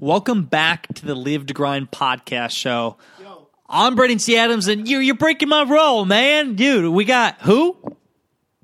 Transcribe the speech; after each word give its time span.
Welcome 0.00 0.44
back 0.44 0.88
to 0.94 1.06
the 1.06 1.14
Live 1.14 1.46
to 1.46 1.54
Grind 1.54 1.90
podcast 1.90 2.50
show. 2.50 2.96
I'm 3.68 3.94
Brandon 3.94 4.18
T. 4.18 4.36
Adams, 4.36 4.66
and 4.68 4.88
you're, 4.88 5.00
you're 5.00 5.14
breaking 5.14 5.48
my 5.48 5.62
role, 5.62 6.04
man. 6.04 6.56
Dude, 6.56 6.92
we 6.92 7.04
got 7.04 7.40
who? 7.42 7.76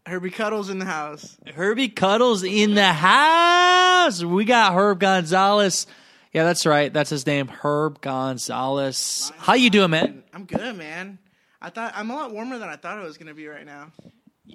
Herbie 0.05 0.31
Cuddles 0.31 0.69
in 0.71 0.79
the 0.81 0.85
house. 0.85 1.37
Herbie 1.55 1.89
Cuddles 1.89 2.43
in 2.43 2.75
the 2.75 2.93
house. 2.93 4.23
We 4.25 4.45
got 4.45 4.75
Herb 4.75 4.99
Gonzalez. 5.01 5.87
Yeah, 6.33 6.45
that's 6.45 6.67
right. 6.67 6.93
That's 6.93 7.11
his 7.11 7.27
name, 7.27 7.49
Herb 7.49 8.01
Gonzalez. 8.01 9.33
How 9.39 9.55
you 9.55 9.71
doing, 9.71 9.91
man? 9.91 10.25
I'm 10.35 10.45
good, 10.45 10.77
man. 10.77 11.19
I 11.63 11.71
thought 11.71 11.93
I'm 11.95 12.11
a 12.11 12.15
lot 12.15 12.33
warmer 12.33 12.59
than 12.59 12.69
I 12.69 12.77
thought 12.77 12.99
it 12.99 13.05
was 13.05 13.19
gonna 13.19 13.35
be 13.35 13.47
right 13.47 13.67
now. 13.67 13.93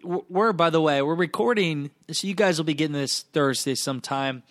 We're, 0.03 0.51
by 0.51 0.69
the 0.69 0.81
way, 0.81 1.01
we're 1.01 1.15
recording, 1.15 1.89
so 2.11 2.27
you 2.27 2.35
guys 2.35 2.57
will 2.57 2.65
be 2.65 2.73
getting 2.73 2.93
this 2.93 3.21
Thursday 3.21 3.75
sometime. 3.75 4.43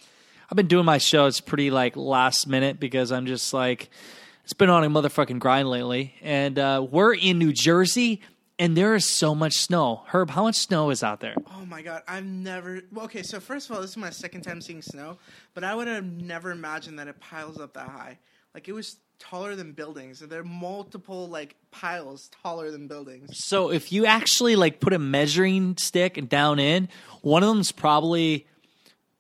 I've 0.51 0.57
been 0.57 0.67
doing 0.67 0.85
my 0.85 0.99
show. 0.99 1.27
It's 1.27 1.41
pretty 1.41 1.71
like 1.71 1.97
last 1.97 2.47
minute 2.47 2.79
because 2.79 3.13
I'm 3.13 3.27
just 3.27 3.53
like 3.55 3.91
it's 4.45 4.53
been 4.53 4.71
on 4.71 4.85
a 4.85 4.91
motherfucking 4.91 5.39
grind 5.39 5.69
lately. 5.69 6.15
And 6.23 6.59
uh, 6.59 6.87
we're 6.89 7.15
in 7.15 7.39
New 7.39 7.53
Jersey, 7.53 8.21
and 8.59 8.77
there 8.77 8.95
is 8.95 9.09
so 9.09 9.35
much 9.35 9.55
snow. 9.55 10.03
Herb, 10.07 10.31
how 10.31 10.45
much 10.45 10.57
snow 10.57 10.91
is 10.91 11.03
out 11.03 11.21
there? 11.21 11.35
Oh 11.57 11.65
my 11.65 11.83
god, 11.83 12.03
I've 12.07 12.25
never. 12.25 12.83
Well, 12.93 13.07
okay, 13.07 13.23
so 13.23 13.41
first 13.41 13.71
of 13.71 13.77
all, 13.77 13.83
this 13.83 13.93
is 13.93 13.97
my 13.97 14.11
second 14.11 14.43
time 14.43 14.61
seeing 14.61 14.83
snow, 14.83 15.19
but 15.55 15.65
I 15.65 15.75
would 15.75 15.89
have 15.89 16.05
never 16.05 16.51
imagined 16.51 16.99
that 16.99 17.09
it 17.09 17.19
piles 17.21 17.59
up 17.59 17.75
that 17.75 17.89
high. 17.89 18.19
Like 18.55 18.69
it 18.69 18.73
was 18.73 18.99
taller 19.19 19.57
than 19.57 19.73
buildings. 19.73 20.21
There 20.21 20.41
are 20.41 20.45
multiple 20.45 21.29
like 21.29 21.57
piles 21.71 22.29
taller 22.43 22.71
than 22.71 22.87
buildings. 22.87 23.31
So 23.33 23.71
if 23.71 23.93
you 23.93 24.07
actually 24.07 24.57
like 24.57 24.81
put 24.81 24.93
a 24.93 24.99
measuring 24.99 25.77
stick 25.79 26.29
down 26.29 26.59
in, 26.59 26.89
one 27.23 27.43
of 27.43 27.49
them's 27.49 27.73
probably 27.73 28.47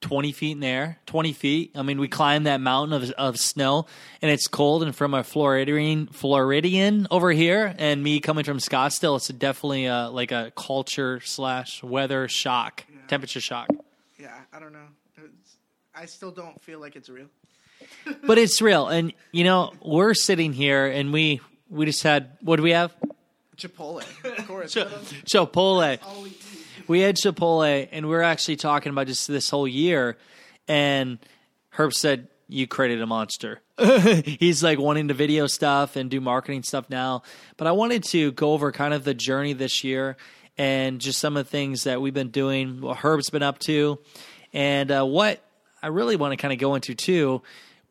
20 0.05 0.33
feet 0.33 0.53
in 0.53 0.61
the 0.61 0.67
air, 0.67 0.99
20 1.07 1.33
feet. 1.33 1.71
I 1.75 1.81
mean, 1.81 1.99
we 1.99 2.09
climbed 2.09 2.47
that 2.47 2.61
mountain 2.61 3.03
of, 3.03 3.11
of 3.13 3.41
snow 3.41 3.87
and 4.21 4.31
it's 4.31 4.49
cold. 4.49 4.83
And 4.83 4.95
from 4.95 5.15
a 5.15 5.25
Floridian, 5.25 6.09
Floridian 6.09 7.07
over 7.11 7.33
here 7.33 7.75
and 7.79 8.03
me 8.03 8.21
coming 8.21 8.45
from 8.45 8.59
Scottsdale, 8.59 9.17
it's 9.17 9.29
definitely 9.29 9.87
a, 9.87 10.11
like 10.11 10.31
a 10.31 10.53
culture 10.55 11.21
slash 11.21 11.83
weather 11.83 12.29
shock, 12.29 12.85
yeah. 12.87 12.99
temperature 13.09 13.41
shock. 13.41 13.71
Yeah, 14.19 14.35
I 14.53 14.61
don't 14.61 14.75
know. 14.75 14.89
It's, 15.17 15.57
I 15.95 16.05
still 16.05 16.31
don't 16.31 16.61
feel 16.61 16.81
like 16.81 16.97
it's 16.97 17.09
real. 17.09 17.29
but 18.27 18.37
it's 18.37 18.61
real. 18.61 18.89
And, 18.89 19.15
you 19.33 19.45
know, 19.45 19.73
we're 19.83 20.13
sitting 20.13 20.53
here 20.53 20.87
and 20.87 21.15
we, 21.15 21.41
we 21.71 21.87
just 21.87 22.03
had, 22.03 22.37
what 22.43 22.57
do 22.57 22.63
we 22.63 22.73
have? 22.73 22.95
Chipotle, 23.57 24.03
of 24.39 24.47
course. 24.47 24.75
Chipotle 24.75 25.99
we 26.89 27.01
had 27.01 27.17
Chipotle, 27.17 27.89
and 27.91 28.09
we 28.09 28.15
are 28.15 28.23
actually 28.23 28.57
talking 28.57 28.91
about 28.91 29.07
just 29.07 29.29
this 29.29 29.51
whole 29.51 29.69
year. 29.69 30.17
And 30.69 31.19
Herb 31.71 31.93
said, 31.95 32.29
"You 32.49 32.67
created 32.67 33.01
a 33.03 33.07
monster." 33.07 33.61
He's 34.25 34.63
like 34.63 34.79
wanting 34.79 35.09
to 35.09 35.15
video 35.15 35.47
stuff 35.47 35.97
and 35.97 36.11
do 36.11 36.21
marketing 36.21 36.63
stuff 36.63 36.89
now. 36.89 37.23
But 37.57 37.67
I 37.67 37.73
wanted 37.73 38.05
to 38.05 38.33
go 38.33 38.53
over 38.53 38.71
kind 38.73 38.95
of 38.95 39.05
the 39.05 39.15
journey 39.15 39.53
this 39.53 39.83
year 39.83 40.17
and 40.57 41.01
just 41.01 41.19
some 41.19 41.37
of 41.37 41.45
the 41.47 41.51
things 41.51 41.85
that 41.85 42.01
we've 42.01 42.15
been 42.15 42.31
doing, 42.31 42.81
what 42.81 42.99
Herb's 42.99 43.31
been 43.31 43.43
up 43.43 43.59
to, 43.61 43.99
and 44.53 44.91
uh, 44.93 45.05
what 45.05 45.43
I 45.83 45.89
really 45.89 46.17
want 46.17 46.33
to 46.33 46.37
kind 46.37 46.53
of 46.53 46.59
go 46.59 46.77
into 46.77 46.95
too 46.95 47.43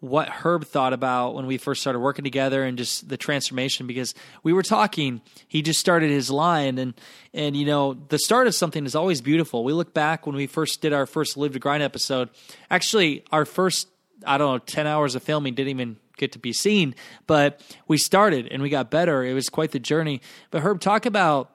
what 0.03 0.27
Herb 0.27 0.65
thought 0.65 0.91
about 0.91 1.33
when 1.33 1.45
we 1.45 1.57
first 1.57 1.79
started 1.79 1.99
working 1.99 2.25
together 2.25 2.65
and 2.65 2.77
just 2.77 3.07
the 3.07 3.15
transformation 3.15 3.87
because 3.87 4.13
we 4.43 4.51
were 4.51 4.61
talking 4.61 5.21
he 5.47 5.61
just 5.61 5.79
started 5.79 6.09
his 6.09 6.29
line 6.29 6.77
and 6.77 6.93
and 7.33 7.55
you 7.55 7.65
know 7.65 7.93
the 8.09 8.19
start 8.19 8.45
of 8.45 8.53
something 8.53 8.85
is 8.85 8.95
always 8.95 9.21
beautiful. 9.21 9.63
We 9.63 9.71
look 9.71 9.93
back 9.93 10.27
when 10.27 10.35
we 10.35 10.45
first 10.45 10.81
did 10.81 10.91
our 10.91 11.05
first 11.05 11.37
live 11.37 11.53
to 11.53 11.59
grind 11.59 11.83
episode. 11.83 12.27
Actually 12.69 13.23
our 13.31 13.45
first 13.45 13.87
I 14.25 14.37
don't 14.37 14.51
know 14.51 14.57
10 14.57 14.87
hours 14.87 15.15
of 15.15 15.23
filming 15.23 15.53
didn't 15.53 15.69
even 15.69 15.95
get 16.17 16.33
to 16.33 16.39
be 16.39 16.51
seen 16.51 16.95
but 17.25 17.61
we 17.87 17.97
started 17.97 18.49
and 18.51 18.61
we 18.61 18.67
got 18.69 18.91
better. 18.91 19.23
It 19.23 19.33
was 19.33 19.47
quite 19.47 19.71
the 19.71 19.79
journey. 19.79 20.19
But 20.51 20.63
Herb 20.63 20.81
talk 20.81 21.05
about 21.05 21.49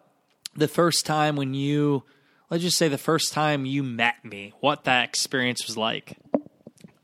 the 0.56 0.68
first 0.68 1.04
time 1.04 1.36
when 1.36 1.52
you 1.52 2.02
let's 2.48 2.62
just 2.62 2.78
say 2.78 2.88
the 2.88 2.96
first 2.96 3.34
time 3.34 3.66
you 3.66 3.82
met 3.82 4.24
me 4.24 4.54
what 4.60 4.84
that 4.84 5.04
experience 5.04 5.66
was 5.66 5.76
like 5.76 6.16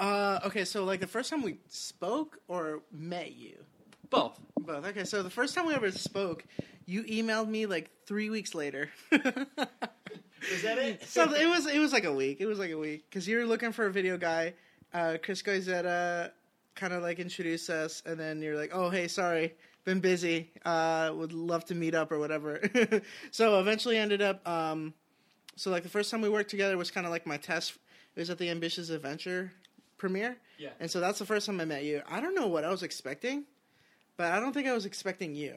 uh, 0.04 0.40
okay, 0.44 0.64
so 0.64 0.84
like 0.84 1.00
the 1.00 1.06
first 1.06 1.30
time 1.30 1.42
we 1.42 1.56
spoke 1.68 2.38
or 2.46 2.82
met 2.92 3.34
you? 3.34 3.56
Both. 4.10 4.38
Both. 4.58 4.84
Okay, 4.86 5.04
so 5.04 5.22
the 5.22 5.30
first 5.30 5.54
time 5.54 5.66
we 5.66 5.74
ever 5.74 5.90
spoke, 5.90 6.44
you 6.84 7.04
emailed 7.04 7.48
me 7.48 7.64
like 7.64 7.90
three 8.04 8.28
weeks 8.28 8.54
later. 8.54 8.90
Is 9.10 10.62
that 10.62 10.76
it? 10.76 11.02
so 11.04 11.32
it 11.32 11.48
was 11.48 11.66
it 11.66 11.78
was 11.78 11.94
like 11.94 12.04
a 12.04 12.12
week. 12.12 12.36
It 12.40 12.46
was 12.46 12.58
like 12.58 12.70
a 12.70 12.76
week 12.76 13.06
because 13.08 13.26
you 13.26 13.38
were 13.38 13.46
looking 13.46 13.72
for 13.72 13.86
a 13.86 13.90
video 13.90 14.18
guy. 14.18 14.52
Uh, 14.92 15.16
Chris 15.22 15.40
Goizetta 15.40 16.32
kind 16.74 16.92
of 16.92 17.02
like 17.02 17.18
introduced 17.18 17.70
us, 17.70 18.02
and 18.04 18.20
then 18.20 18.42
you're 18.42 18.56
like, 18.56 18.72
"Oh, 18.74 18.90
hey, 18.90 19.08
sorry, 19.08 19.54
been 19.84 20.00
busy. 20.00 20.50
Uh, 20.66 21.12
would 21.14 21.32
love 21.32 21.64
to 21.66 21.74
meet 21.74 21.94
up 21.94 22.12
or 22.12 22.18
whatever." 22.18 22.60
so 23.30 23.58
eventually 23.58 23.96
ended 23.96 24.20
up. 24.20 24.46
Um, 24.46 24.92
so 25.56 25.70
like 25.70 25.82
the 25.82 25.88
first 25.88 26.10
time 26.10 26.20
we 26.20 26.28
worked 26.28 26.50
together 26.50 26.76
was 26.76 26.90
kind 26.90 27.06
of 27.06 27.10
like 27.10 27.26
my 27.26 27.38
test. 27.38 27.78
It 28.14 28.20
was 28.20 28.28
at 28.28 28.36
the 28.36 28.50
Ambitious 28.50 28.90
Adventure 28.90 29.50
premiere. 29.98 30.36
Yeah. 30.58 30.70
And 30.80 30.90
so 30.90 31.00
that's 31.00 31.18
the 31.18 31.26
first 31.26 31.46
time 31.46 31.60
I 31.60 31.64
met 31.64 31.84
you. 31.84 32.02
I 32.08 32.20
don't 32.20 32.34
know 32.34 32.46
what 32.46 32.64
I 32.64 32.70
was 32.70 32.82
expecting, 32.82 33.44
but 34.16 34.32
I 34.32 34.40
don't 34.40 34.52
think 34.52 34.68
I 34.68 34.72
was 34.72 34.86
expecting 34.86 35.34
you. 35.34 35.54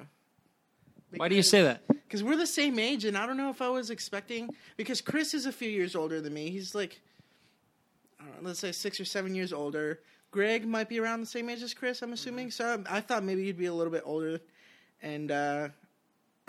Because, 1.09 1.19
Why 1.19 1.29
do 1.29 1.35
you 1.35 1.43
say 1.43 1.61
that? 1.61 1.87
Because 1.87 2.23
we're 2.23 2.35
the 2.35 2.47
same 2.47 2.79
age, 2.79 3.05
and 3.05 3.17
I 3.17 3.25
don't 3.25 3.37
know 3.37 3.49
if 3.49 3.61
I 3.61 3.69
was 3.69 3.89
expecting. 3.89 4.49
Because 4.75 4.99
Chris 5.01 5.33
is 5.33 5.45
a 5.45 5.51
few 5.51 5.69
years 5.69 5.95
older 5.95 6.19
than 6.19 6.33
me. 6.33 6.49
He's 6.49 6.75
like, 6.75 6.99
know, 8.41 8.47
let's 8.47 8.59
say 8.59 8.71
six 8.71 8.99
or 8.99 9.05
seven 9.05 9.35
years 9.35 9.53
older. 9.53 9.99
Greg 10.31 10.67
might 10.67 10.89
be 10.89 10.99
around 10.99 11.21
the 11.21 11.27
same 11.27 11.49
age 11.49 11.61
as 11.63 11.73
Chris. 11.73 12.01
I'm 12.01 12.13
assuming. 12.13 12.47
Mm-hmm. 12.47 12.83
So 12.83 12.83
I, 12.89 12.97
I 12.97 13.01
thought 13.01 13.23
maybe 13.23 13.43
you'd 13.43 13.57
be 13.57 13.65
a 13.65 13.73
little 13.73 13.91
bit 13.91 14.03
older, 14.05 14.39
and 15.01 15.31
uh, 15.31 15.69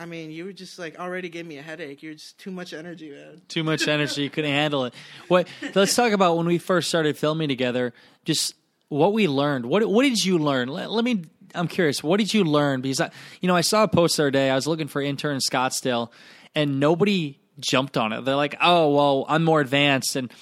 I 0.00 0.04
mean, 0.06 0.30
you 0.30 0.44
were 0.44 0.52
just 0.52 0.78
like 0.78 0.98
already 0.98 1.28
gave 1.28 1.44
me 1.44 1.58
a 1.58 1.62
headache. 1.62 2.02
You're 2.02 2.14
just 2.14 2.38
too 2.38 2.52
much 2.52 2.72
energy, 2.72 3.10
man. 3.10 3.42
Too 3.48 3.64
much 3.64 3.88
energy. 3.88 4.22
you 4.22 4.30
couldn't 4.30 4.50
handle 4.52 4.84
it. 4.84 4.94
What? 5.26 5.48
Let's 5.74 5.94
talk 5.96 6.12
about 6.12 6.36
when 6.36 6.46
we 6.46 6.58
first 6.58 6.88
started 6.88 7.16
filming 7.18 7.48
together. 7.48 7.92
Just 8.24 8.54
what 8.88 9.12
we 9.12 9.26
learned. 9.26 9.66
What 9.66 9.88
What 9.88 10.04
did 10.04 10.24
you 10.24 10.38
learn? 10.38 10.68
Let, 10.68 10.90
let 10.90 11.04
me. 11.04 11.24
I'm 11.54 11.66
curious. 11.66 12.02
What 12.02 12.18
did 12.18 12.32
you 12.32 12.44
learn? 12.44 12.80
Because 12.80 13.00
I, 13.00 13.10
you 13.40 13.48
know, 13.48 13.56
I 13.56 13.62
saw 13.62 13.82
a 13.82 13.88
post 13.88 14.18
the 14.18 14.24
other 14.24 14.30
day. 14.30 14.50
I 14.50 14.54
was 14.54 14.66
looking 14.66 14.86
for 14.86 15.02
intern 15.02 15.34
in 15.34 15.40
Scottsdale, 15.40 16.12
and 16.54 16.78
nobody 16.78 17.40
jumped 17.58 17.96
on 17.96 18.12
it. 18.12 18.24
They're 18.24 18.36
like, 18.36 18.54
"Oh, 18.60 18.94
well, 18.94 19.26
I'm 19.28 19.42
more 19.42 19.60
advanced," 19.60 20.14
and 20.14 20.32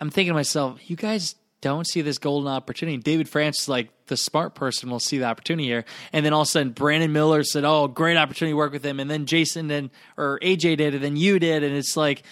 I'm 0.00 0.08
thinking 0.08 0.30
to 0.30 0.34
myself, 0.34 0.78
"You 0.88 0.96
guys 0.96 1.34
don't 1.62 1.86
see 1.86 2.02
this 2.02 2.18
golden 2.18 2.48
opportunity. 2.48 2.98
David 2.98 3.28
Francis, 3.28 3.68
like 3.68 3.88
the 4.06 4.16
smart 4.16 4.54
person, 4.54 4.90
will 4.90 5.00
see 5.00 5.18
the 5.18 5.24
opportunity 5.24 5.68
here. 5.68 5.86
And 6.12 6.26
then 6.26 6.34
all 6.34 6.42
of 6.42 6.48
a 6.48 6.50
sudden, 6.50 6.72
Brandon 6.72 7.12
Miller 7.12 7.42
said, 7.44 7.64
"Oh, 7.64 7.88
great 7.88 8.18
opportunity 8.18 8.52
to 8.52 8.56
work 8.56 8.72
with 8.72 8.84
him." 8.84 9.00
And 9.00 9.10
then 9.10 9.24
Jason 9.24 9.70
and 9.70 9.88
or 10.18 10.38
AJ 10.42 10.76
did 10.76 10.80
it, 10.80 10.94
and 10.94 11.04
then 11.04 11.16
you 11.16 11.38
did, 11.38 11.62
and 11.62 11.74
it's 11.74 11.96
like 11.96 12.24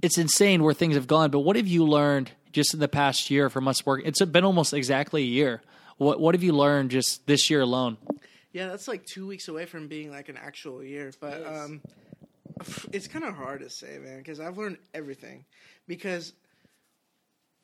it's 0.00 0.16
insane 0.16 0.62
where 0.62 0.72
things 0.72 0.94
have 0.94 1.06
gone. 1.06 1.30
But 1.30 1.40
what 1.40 1.56
have 1.56 1.66
you 1.66 1.84
learned 1.84 2.30
just 2.52 2.72
in 2.72 2.80
the 2.80 2.88
past 2.88 3.28
year 3.30 3.50
from 3.50 3.68
us 3.68 3.84
working? 3.84 4.06
It's 4.06 4.24
been 4.24 4.44
almost 4.44 4.72
exactly 4.72 5.22
a 5.22 5.26
year. 5.26 5.60
What 5.98 6.20
what 6.20 6.34
have 6.34 6.42
you 6.42 6.52
learned 6.52 6.90
just 6.90 7.26
this 7.26 7.50
year 7.50 7.60
alone? 7.60 7.98
Yeah, 8.52 8.68
that's 8.68 8.88
like 8.88 9.04
two 9.04 9.26
weeks 9.26 9.48
away 9.48 9.66
from 9.66 9.88
being 9.88 10.10
like 10.10 10.28
an 10.30 10.38
actual 10.38 10.82
year, 10.82 11.12
but 11.20 11.40
yes. 11.40 11.64
um, 11.64 11.82
it's 12.92 13.08
kind 13.08 13.24
of 13.24 13.34
hard 13.34 13.60
to 13.60 13.68
say, 13.68 13.98
man, 13.98 14.18
because 14.18 14.40
I've 14.40 14.56
learned 14.56 14.78
everything. 14.94 15.44
Because 15.86 16.32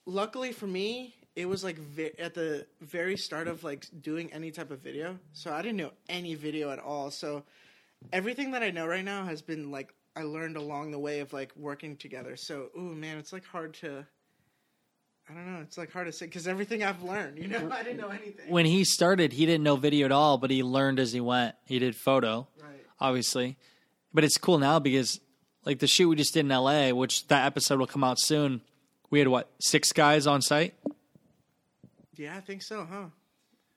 luckily 0.06 0.52
for 0.52 0.66
me, 0.66 1.14
it 1.34 1.46
was 1.46 1.64
like 1.64 1.76
vi- 1.76 2.12
at 2.18 2.34
the 2.34 2.66
very 2.80 3.16
start 3.16 3.48
of 3.48 3.64
like 3.64 3.86
doing 4.00 4.32
any 4.32 4.50
type 4.50 4.70
of 4.70 4.80
video. 4.80 5.18
So 5.32 5.52
I 5.52 5.62
didn't 5.62 5.78
know 5.78 5.92
any 6.08 6.34
video 6.34 6.70
at 6.70 6.78
all. 6.78 7.10
So 7.10 7.44
everything 8.12 8.52
that 8.52 8.62
I 8.62 8.70
know 8.70 8.86
right 8.86 9.04
now 9.04 9.24
has 9.24 9.42
been 9.42 9.70
like 9.70 9.94
I 10.14 10.22
learned 10.24 10.56
along 10.56 10.90
the 10.90 10.98
way 10.98 11.20
of 11.20 11.32
like 11.32 11.52
working 11.56 11.96
together. 11.96 12.36
So, 12.36 12.68
ooh 12.76 12.94
man, 12.94 13.16
it's 13.16 13.32
like 13.32 13.44
hard 13.44 13.74
to 13.74 14.06
I 15.30 15.34
don't 15.34 15.54
know. 15.54 15.60
It's 15.62 15.78
like 15.78 15.92
hard 15.92 16.06
to 16.06 16.12
say 16.12 16.26
because 16.26 16.48
everything 16.48 16.82
I've 16.82 17.02
learned, 17.02 17.38
you 17.38 17.48
know, 17.48 17.70
I 17.72 17.82
didn't 17.82 18.00
know 18.00 18.08
anything. 18.08 18.50
When 18.50 18.66
he 18.66 18.84
started, 18.84 19.32
he 19.32 19.46
didn't 19.46 19.62
know 19.62 19.76
video 19.76 20.04
at 20.04 20.12
all, 20.12 20.36
but 20.36 20.50
he 20.50 20.62
learned 20.62 20.98
as 20.98 21.12
he 21.12 21.20
went. 21.20 21.54
He 21.64 21.78
did 21.78 21.94
photo, 21.96 22.48
right. 22.60 22.84
obviously, 23.00 23.56
but 24.12 24.24
it's 24.24 24.36
cool 24.36 24.58
now 24.58 24.80
because 24.80 25.20
like 25.64 25.78
the 25.78 25.86
shoot 25.86 26.08
we 26.08 26.16
just 26.16 26.34
did 26.34 26.40
in 26.40 26.50
L.A., 26.50 26.92
which 26.92 27.28
that 27.28 27.46
episode 27.46 27.78
will 27.78 27.86
come 27.86 28.04
out 28.04 28.18
soon 28.18 28.62
we 29.12 29.18
had 29.18 29.28
what 29.28 29.48
six 29.60 29.92
guys 29.92 30.26
on 30.26 30.42
site. 30.42 30.74
Yeah, 32.16 32.36
I 32.36 32.40
think 32.40 32.62
so, 32.62 32.88
huh? 32.90 33.04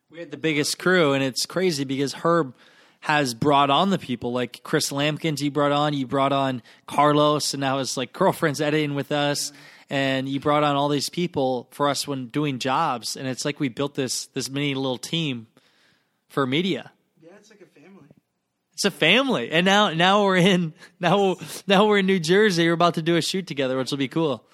We 0.10 0.20
had 0.20 0.32
the 0.32 0.38
biggest 0.38 0.80
crew, 0.80 1.12
and 1.14 1.24
it's 1.24 1.46
crazy 1.46 1.84
because 1.84 2.14
Herb 2.14 2.56
has 3.02 3.34
brought 3.34 3.70
on 3.70 3.90
the 3.90 4.00
people 4.00 4.32
like 4.32 4.62
Chris 4.64 4.92
Lampkins. 4.92 5.42
He 5.42 5.50
brought 5.50 5.74
on, 5.74 5.94
you 5.94 6.08
brought 6.08 6.32
on 6.32 6.64
Carlos, 6.88 7.54
and 7.54 7.60
now 7.60 7.80
his 7.80 7.98
like 7.98 8.14
girlfriend's 8.14 8.62
editing 8.62 8.96
with 8.96 9.12
us, 9.12 9.52
and 9.90 10.30
you 10.30 10.40
brought 10.40 10.64
on 10.64 10.78
all 10.78 10.88
these 10.88 11.10
people 11.10 11.68
for 11.72 11.90
us 11.90 12.08
when 12.08 12.28
doing 12.28 12.58
jobs, 12.58 13.18
and 13.18 13.28
it's 13.28 13.44
like 13.44 13.60
we 13.60 13.68
built 13.68 13.94
this 13.94 14.28
this 14.28 14.50
mini 14.50 14.74
little 14.74 14.98
team 14.98 15.48
for 16.30 16.48
media. 16.48 16.94
Yeah, 17.22 17.32
it's 17.38 17.50
like 17.50 17.62
a 17.62 17.80
family. 17.80 18.06
It's 18.72 18.86
a 18.86 18.92
family, 18.92 19.52
and 19.52 19.66
now 19.66 19.90
now 19.90 20.24
we're 20.24 20.38
in 20.38 20.74
now 21.02 21.36
now 21.68 21.88
we're 21.88 21.98
in 21.98 22.06
New 22.06 22.20
Jersey. 22.20 22.68
We're 22.68 22.74
about 22.74 22.94
to 22.94 23.02
do 23.02 23.18
a 23.18 23.22
shoot 23.22 23.48
together, 23.48 23.78
which 23.78 23.92
will 23.92 23.98
be 23.98 24.08
cool. 24.08 24.48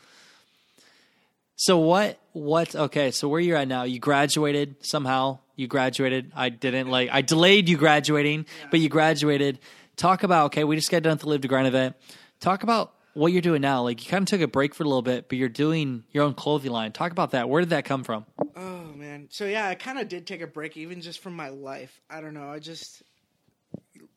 So 1.62 1.78
what 1.78 2.18
what 2.32 2.76
okay, 2.76 3.12
so 3.12 3.28
where 3.28 3.38
are 3.38 3.42
you're 3.42 3.56
at 3.56 3.68
now, 3.68 3.84
you 3.84 4.00
graduated 4.00 4.84
somehow. 4.84 5.38
You 5.56 5.68
graduated. 5.68 6.32
I 6.36 6.50
didn't 6.50 6.88
like 6.88 7.12
I 7.12 7.22
delayed 7.22 7.70
you 7.70 7.78
graduating, 7.78 8.48
but 8.72 8.80
you 8.80 8.90
graduated. 8.90 9.60
Talk 9.96 10.24
about 10.24 10.46
okay, 10.46 10.64
we 10.64 10.76
just 10.76 10.90
got 10.90 11.04
done 11.04 11.12
with 11.12 11.22
the 11.22 11.30
Live 11.30 11.42
to 11.42 11.48
Grind 11.48 11.68
event. 11.68 11.96
Talk 12.40 12.64
about 12.64 12.96
what 13.14 13.32
you're 13.32 13.44
doing 13.44 13.62
now. 13.62 13.84
Like 13.84 14.04
you 14.04 14.10
kind 14.10 14.24
of 14.24 14.28
took 14.28 14.42
a 14.42 14.48
break 14.48 14.74
for 14.74 14.82
a 14.82 14.88
little 14.88 15.04
bit, 15.04 15.30
but 15.30 15.38
you're 15.38 15.50
doing 15.50 16.04
your 16.10 16.24
own 16.24 16.34
clothing 16.34 16.72
line. 16.72 16.94
Talk 16.94 17.12
about 17.12 17.30
that. 17.30 17.48
Where 17.48 17.62
did 17.62 17.70
that 17.70 17.86
come 17.86 18.04
from? 18.04 18.26
Oh 18.56 18.86
man. 18.96 19.28
So 19.30 19.46
yeah, 19.46 19.68
I 19.68 19.76
kind 19.76 20.00
of 20.00 20.10
did 20.10 20.26
take 20.26 20.42
a 20.42 20.48
break, 20.48 20.78
even 20.78 21.00
just 21.00 21.20
from 21.20 21.36
my 21.36 21.50
life. 21.50 22.02
I 22.10 22.22
don't 22.22 22.34
know. 22.34 22.50
I 22.50 22.58
just 22.58 23.04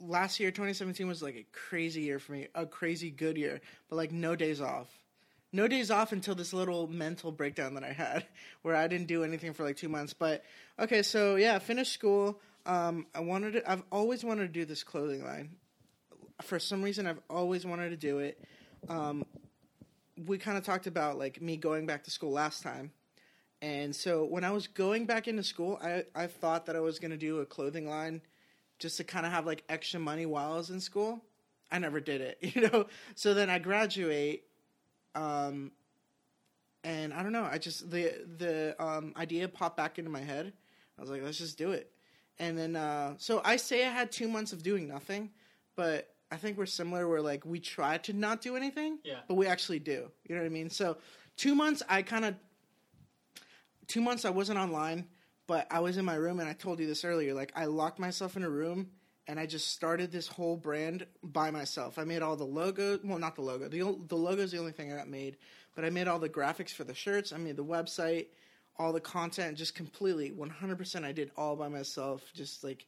last 0.00 0.41
year, 0.41 0.50
2017 0.50 1.06
was 1.06 1.23
like 1.23 1.37
a 1.37 1.44
crazy 1.52 2.00
year 2.00 2.19
for 2.19 2.32
me, 2.32 2.49
a 2.55 2.64
crazy 2.64 3.11
good 3.11 3.37
year, 3.37 3.61
but 3.91 3.96
like 3.96 4.12
no 4.12 4.35
days 4.35 4.62
off. 4.62 4.88
No 5.55 5.69
days 5.69 5.89
off 5.89 6.11
until 6.11 6.35
this 6.35 6.53
little 6.53 6.89
mental 6.89 7.31
breakdown 7.31 7.75
that 7.75 7.85
I 7.85 7.93
had, 7.93 8.27
where 8.62 8.75
I 8.75 8.89
didn't 8.89 9.06
do 9.06 9.23
anything 9.23 9.53
for 9.53 9.62
like 9.62 9.77
two 9.77 9.89
months. 9.89 10.12
But 10.12 10.43
okay, 10.81 11.05
so 11.05 11.37
yeah, 11.37 11.61
finished 11.61 11.93
school. 11.93 12.41
Um, 12.67 13.06
I 13.15 13.21
wanted 13.21 13.53
to. 13.53 13.71
I've 13.71 13.85
always 13.93 14.25
wanted 14.25 14.49
to 14.49 14.53
do 14.53 14.65
this 14.65 14.83
clothing 14.83 15.25
line. 15.25 15.51
For 16.43 16.59
some 16.59 16.83
reason, 16.83 17.06
I've 17.06 17.21
always 17.31 17.65
wanted 17.65 17.91
to 17.91 17.97
do 17.97 18.19
it. 18.19 18.43
Um, 18.89 19.25
we 20.27 20.39
kind 20.39 20.59
of 20.59 20.65
talked 20.65 20.89
about 20.89 21.19
like 21.19 21.41
me 21.41 21.56
going 21.56 21.87
back 21.87 22.03
to 22.05 22.11
school 22.11 22.33
last 22.33 22.65
time. 22.65 22.91
And 23.62 23.95
so 23.95 24.25
when 24.25 24.43
I 24.43 24.51
was 24.51 24.67
going 24.67 25.06
back 25.06 25.29
into 25.29 25.45
school, 25.45 25.79
I, 25.81 26.03
I 26.17 26.27
thought 26.27 26.67
that 26.67 26.75
I 26.75 26.81
was 26.81 26.99
going 26.99 27.12
to 27.12 27.17
do 27.17 27.39
a 27.39 27.47
clothing 27.47 27.89
line 27.89 28.23
just 28.81 28.97
to 28.97 29.05
kind 29.05 29.25
of 29.25 29.31
have 29.31 29.47
like 29.47 29.62
extra 29.69 30.01
money 30.01 30.27
while 30.27 30.53
I 30.53 30.56
was 30.56 30.71
in 30.71 30.81
school. 30.81 31.23
I 31.71 31.79
never 31.79 32.01
did 32.01 32.21
it, 32.21 32.39
you 32.56 32.69
know? 32.69 32.87
So 33.15 33.35
then 33.35 33.49
I 33.49 33.61
graduate 33.61 34.45
um 35.15 35.73
and 36.83 37.15
I 37.15 37.23
don't 37.23 37.33
know, 37.33 37.49
I 37.51 37.59
just 37.59 37.91
the 37.91 38.13
the 38.37 38.77
um 38.83 39.13
idea 39.17 39.49
popped 39.49 39.77
back 39.77 39.99
into 39.99 40.11
my 40.11 40.21
head. 40.21 40.53
I 40.99 41.01
was 41.01 41.11
like, 41.11 41.23
let's 41.23 41.39
just 41.39 41.57
do 41.59 41.73
it. 41.73 41.91
And 42.39 42.59
then 42.59 42.77
uh 42.77 43.15
so 43.19 43.41
I 43.45 43.57
say 43.57 43.87
I 43.87 43.91
had 43.91 44.11
2 44.13 44.29
months 44.29 44.53
of 44.53 44.63
doing 44.63 44.87
nothing, 44.89 45.31
but 45.77 46.15
I 46.31 46.37
think 46.37 46.59
we're 46.59 46.67
similar 46.67 47.09
where 47.09 47.21
like 47.23 47.45
we 47.47 47.61
try 47.61 47.99
to 47.99 48.13
not 48.13 48.41
do 48.41 48.57
anything, 48.57 48.99
Yeah. 49.05 49.21
but 49.29 49.35
we 49.35 49.47
actually 49.47 49.79
do. 49.79 50.11
You 50.27 50.35
know 50.35 50.41
what 50.43 50.47
I 50.47 50.51
mean? 50.51 50.69
So 50.71 50.97
2 51.37 51.55
months 51.55 51.83
I 51.89 52.03
kind 52.03 52.25
of 52.25 52.35
two 53.87 54.01
months 54.01 54.25
I 54.25 54.31
wasn't 54.31 54.59
online, 54.59 55.07
but 55.47 55.67
I 55.71 55.81
was 55.81 55.97
in 55.99 56.05
my 56.07 56.15
room, 56.15 56.41
and 56.41 56.49
I 56.49 56.55
told 56.55 56.81
you 56.81 56.87
this 56.87 57.05
earlier. 57.05 57.35
Like 57.35 57.53
I 57.55 57.67
locked 57.67 57.99
myself 57.99 58.37
in 58.37 58.43
a 58.43 58.49
room, 58.51 58.91
and 59.26 59.41
I 59.41 59.47
just 59.47 59.73
started 59.73 60.12
this 60.12 60.26
whole 60.29 60.56
brand 60.56 61.06
by 61.23 61.50
myself. 61.50 61.99
I 61.99 62.05
made 62.05 62.23
all 62.23 62.37
the 62.37 62.44
logos. 62.44 63.00
Well, 63.03 63.19
not 63.19 63.35
the 63.37 63.43
logo. 63.43 63.69
The 63.69 63.99
the 64.09 64.17
logo 64.17 64.43
is 64.43 64.50
the 64.53 64.59
only 64.59 64.73
thing 64.73 64.93
I 64.93 64.97
got 64.97 65.09
made, 65.09 65.37
but 65.75 65.85
I 65.85 65.91
made 65.91 66.09
all 66.09 66.19
the 66.19 66.29
graphics 66.29 66.71
for 66.71 66.85
the 66.85 66.94
shirts. 66.94 67.32
I 67.32 67.38
made 67.38 67.56
the 67.56 67.65
website, 67.65 68.26
all 68.79 68.93
the 68.93 69.00
content, 69.00 69.56
just 69.56 69.75
completely, 69.75 70.31
one 70.32 70.50
hundred 70.50 70.79
percent. 70.79 71.05
I 71.05 71.12
did 71.12 71.31
all 71.37 71.56
by 71.56 71.69
myself. 71.69 72.23
Just 72.35 72.65
like. 72.65 72.87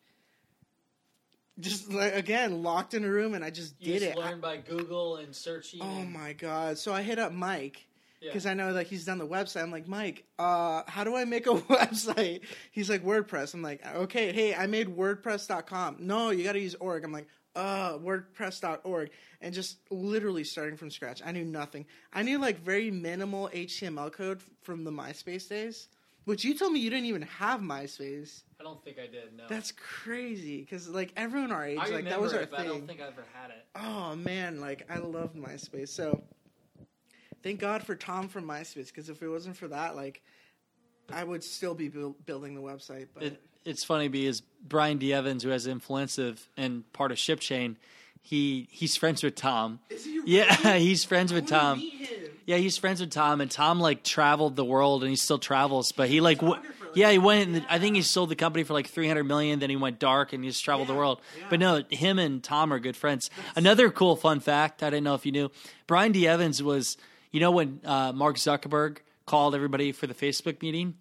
Just 1.59 1.91
like 1.91 2.15
again, 2.15 2.63
locked 2.63 2.93
in 2.93 3.03
a 3.03 3.09
room, 3.09 3.33
and 3.33 3.43
I 3.43 3.49
just 3.49 3.81
did 3.81 4.03
it. 4.03 4.19
I- 4.19 4.35
by 4.35 4.59
Google 4.59 5.17
and 5.17 5.35
searching. 5.35 5.81
Oh 5.83 6.05
my 6.05 6.35
god! 6.35 6.77
So 6.77 6.93
I 6.93 7.01
hit 7.01 7.19
up 7.19 7.33
Mike 7.33 7.87
because 8.21 8.47
I 8.47 8.55
know 8.55 8.73
that 8.75 8.87
he's 8.87 9.05
done 9.05 9.19
the 9.19 9.27
website. 9.27 9.63
I'm 9.63 9.71
like, 9.71 9.89
Mike, 9.89 10.25
uh, 10.39 10.83
how 10.87 11.05
do 11.05 11.17
I 11.17 11.25
make 11.25 11.47
a 11.47 11.51
website? 11.55 12.41
He's 12.73 12.89
like, 12.91 13.05
WordPress. 13.05 13.55
I'm 13.55 13.63
like, 13.63 13.85
okay, 13.95 14.33
hey, 14.33 14.55
I 14.55 14.67
made 14.67 14.89
WordPress.com. 14.89 15.97
No, 16.01 16.31
you 16.31 16.45
got 16.45 16.53
to 16.53 16.61
use 16.61 16.75
org. 16.77 17.05
I'm 17.05 17.13
like, 17.13 17.29
uh, 17.55 17.99
WordPress.org, 17.99 19.11
and 19.41 19.55
just 19.55 19.79
literally 19.91 20.45
starting 20.45 20.77
from 20.77 20.91
scratch. 20.91 21.23
I 21.25 21.33
knew 21.33 21.45
nothing. 21.45 21.87
I 22.13 22.23
knew 22.23 22.39
like 22.39 22.61
very 22.61 22.91
minimal 22.91 23.51
HTML 23.53 24.13
code 24.13 24.41
from 24.63 24.85
the 24.85 24.91
MySpace 24.91 25.49
days, 25.49 25.89
which 26.25 26.45
you 26.45 26.57
told 26.57 26.73
me 26.73 26.81
you 26.81 26.91
didn't 26.91 27.07
even 27.07 27.23
have 27.23 27.61
MySpace. 27.61 28.43
I 28.61 28.63
don't 28.65 28.83
think 28.85 28.99
I 28.99 29.07
did. 29.07 29.37
No, 29.37 29.45
That's 29.49 29.73
crazy 29.73 30.61
because 30.61 30.89
like 30.89 31.13
everyone 31.17 31.51
our 31.51 31.65
age, 31.65 31.79
I 31.81 31.89
like 31.89 32.05
that 32.05 32.21
was 32.21 32.35
our 32.35 32.41
it, 32.41 32.51
but 32.51 32.61
I 32.61 32.65
don't 32.65 32.87
think 32.87 33.01
I 33.01 33.07
ever 33.07 33.25
had 33.33 33.51
it. 33.51 33.65
Oh 33.75 34.15
man, 34.17 34.61
like 34.61 34.87
I 34.91 34.99
loved 34.99 35.35
MySpace. 35.35 35.89
So 35.89 36.23
thank 37.43 37.61
God 37.61 37.83
for 37.83 37.95
Tom 37.95 38.29
from 38.29 38.45
MySpace 38.47 38.87
because 38.89 39.09
if 39.09 39.23
it 39.23 39.29
wasn't 39.29 39.57
for 39.57 39.69
that, 39.69 39.97
like 39.97 40.23
I 41.13 41.23
would 41.23 41.45
still 41.45 41.75
be 41.75 41.89
buil- 41.89 42.17
building 42.27 42.55
the 42.55 42.61
website. 42.63 43.09
But 43.15 43.23
It, 43.25 43.43
it's 43.65 43.85
funny 43.85 44.09
because 44.09 44.43
Brian 44.67 44.99
D. 44.99 45.13
Evans, 45.13 45.43
who 45.43 45.51
has 45.51 45.67
Influencive 45.67 46.39
and 46.57 46.91
part 46.93 47.13
of 47.13 47.19
Ship 47.19 47.39
Chain, 47.41 47.77
he 48.23 48.69
he's 48.71 48.97
friends 48.97 49.23
with 49.23 49.35
Tom. 49.37 49.79
Is 49.91 50.05
he 50.05 50.21
Yeah, 50.25 50.57
really? 50.65 50.81
he's 50.85 51.05
friends 51.05 51.33
with 51.33 51.45
I 51.53 51.59
Tom. 51.59 51.79
meet 51.79 51.93
him. 52.09 52.31
Yeah, 52.47 52.59
he's 52.59 52.77
friends 52.79 53.01
with 53.01 53.11
Tom, 53.11 53.41
and 53.41 53.51
Tom 53.51 53.81
like 53.81 54.05
traveled 54.05 54.55
the 54.55 54.65
world, 54.65 55.03
and 55.03 55.11
he 55.11 55.17
still 55.17 55.39
travels. 55.41 55.91
But 55.91 56.09
he 56.09 56.21
like, 56.21 56.39
w- 56.39 56.61
yeah, 56.95 57.11
he 57.11 57.19
went. 57.19 57.49
And 57.57 57.67
I 57.69 57.81
think 57.81 57.97
he 57.97 58.03
sold 58.03 58.29
the 58.29 58.37
company 58.37 58.63
for 58.63 58.73
like 58.73 58.87
three 58.87 59.09
hundred 59.09 59.25
million. 59.25 59.59
Then 59.59 59.69
he 59.71 59.75
went 59.75 59.99
dark, 59.99 60.33
and 60.33 60.45
he 60.45 60.51
just 60.51 60.65
traveled 60.65 60.87
the 60.89 60.95
world. 60.95 61.21
yeah. 61.37 61.47
But 61.51 61.59
no, 61.59 61.83
him 61.91 62.21
and 62.21 62.41
Tom 62.43 62.73
are 62.73 62.79
good 62.79 62.97
friends. 62.97 63.31
Another 63.57 63.91
cool 63.91 64.15
fun 64.15 64.39
fact 64.39 64.85
I 64.85 64.91
didn't 64.91 65.03
know 65.05 65.15
if 65.15 65.27
you 65.27 65.33
knew. 65.33 65.51
Brian 65.89 66.13
D. 66.13 66.29
Evans 66.29 66.63
was, 66.63 66.97
you 67.33 67.41
know, 67.41 67.51
when 67.51 67.81
uh, 67.85 68.13
Mark 68.13 68.37
Zuckerberg 68.37 68.99
called 69.27 69.55
everybody 69.55 69.93
for 69.93 70.07
the 70.07 70.15
Facebook 70.15 70.63
meeting, 70.63 70.95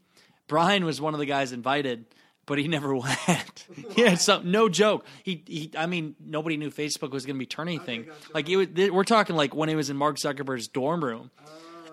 Brian 0.47 0.85
was 0.85 0.99
one 1.01 1.13
of 1.13 1.19
the 1.19 1.25
guys 1.25 1.51
invited. 1.51 2.05
But 2.47 2.59
he 2.59 2.67
never 2.67 2.95
went. 2.95 3.67
yeah, 3.97 4.13
so 4.13 4.39
no 4.43 4.69
joke. 4.69 5.03
He, 5.23 5.43
he, 5.47 5.71
I 5.75 5.87
mean, 5.87 6.15
nobody 6.23 6.57
knew 6.57 6.69
Facebook 6.69 7.09
was 7.09 7.25
going 7.25 7.37
to 7.37 7.39
be 7.39 7.47
turning 7.47 7.77
anything. 7.77 8.03
gotcha. 8.03 8.33
Like 8.35 8.47
it 8.49 8.55
was, 8.57 8.67
th- 8.75 8.91
we're 8.91 9.03
talking 9.03 9.35
like 9.35 9.55
when 9.55 9.67
he 9.67 9.73
was 9.75 9.89
in 9.89 9.97
Mark 9.97 10.17
Zuckerberg's 10.17 10.67
dorm 10.67 11.03
room, 11.03 11.31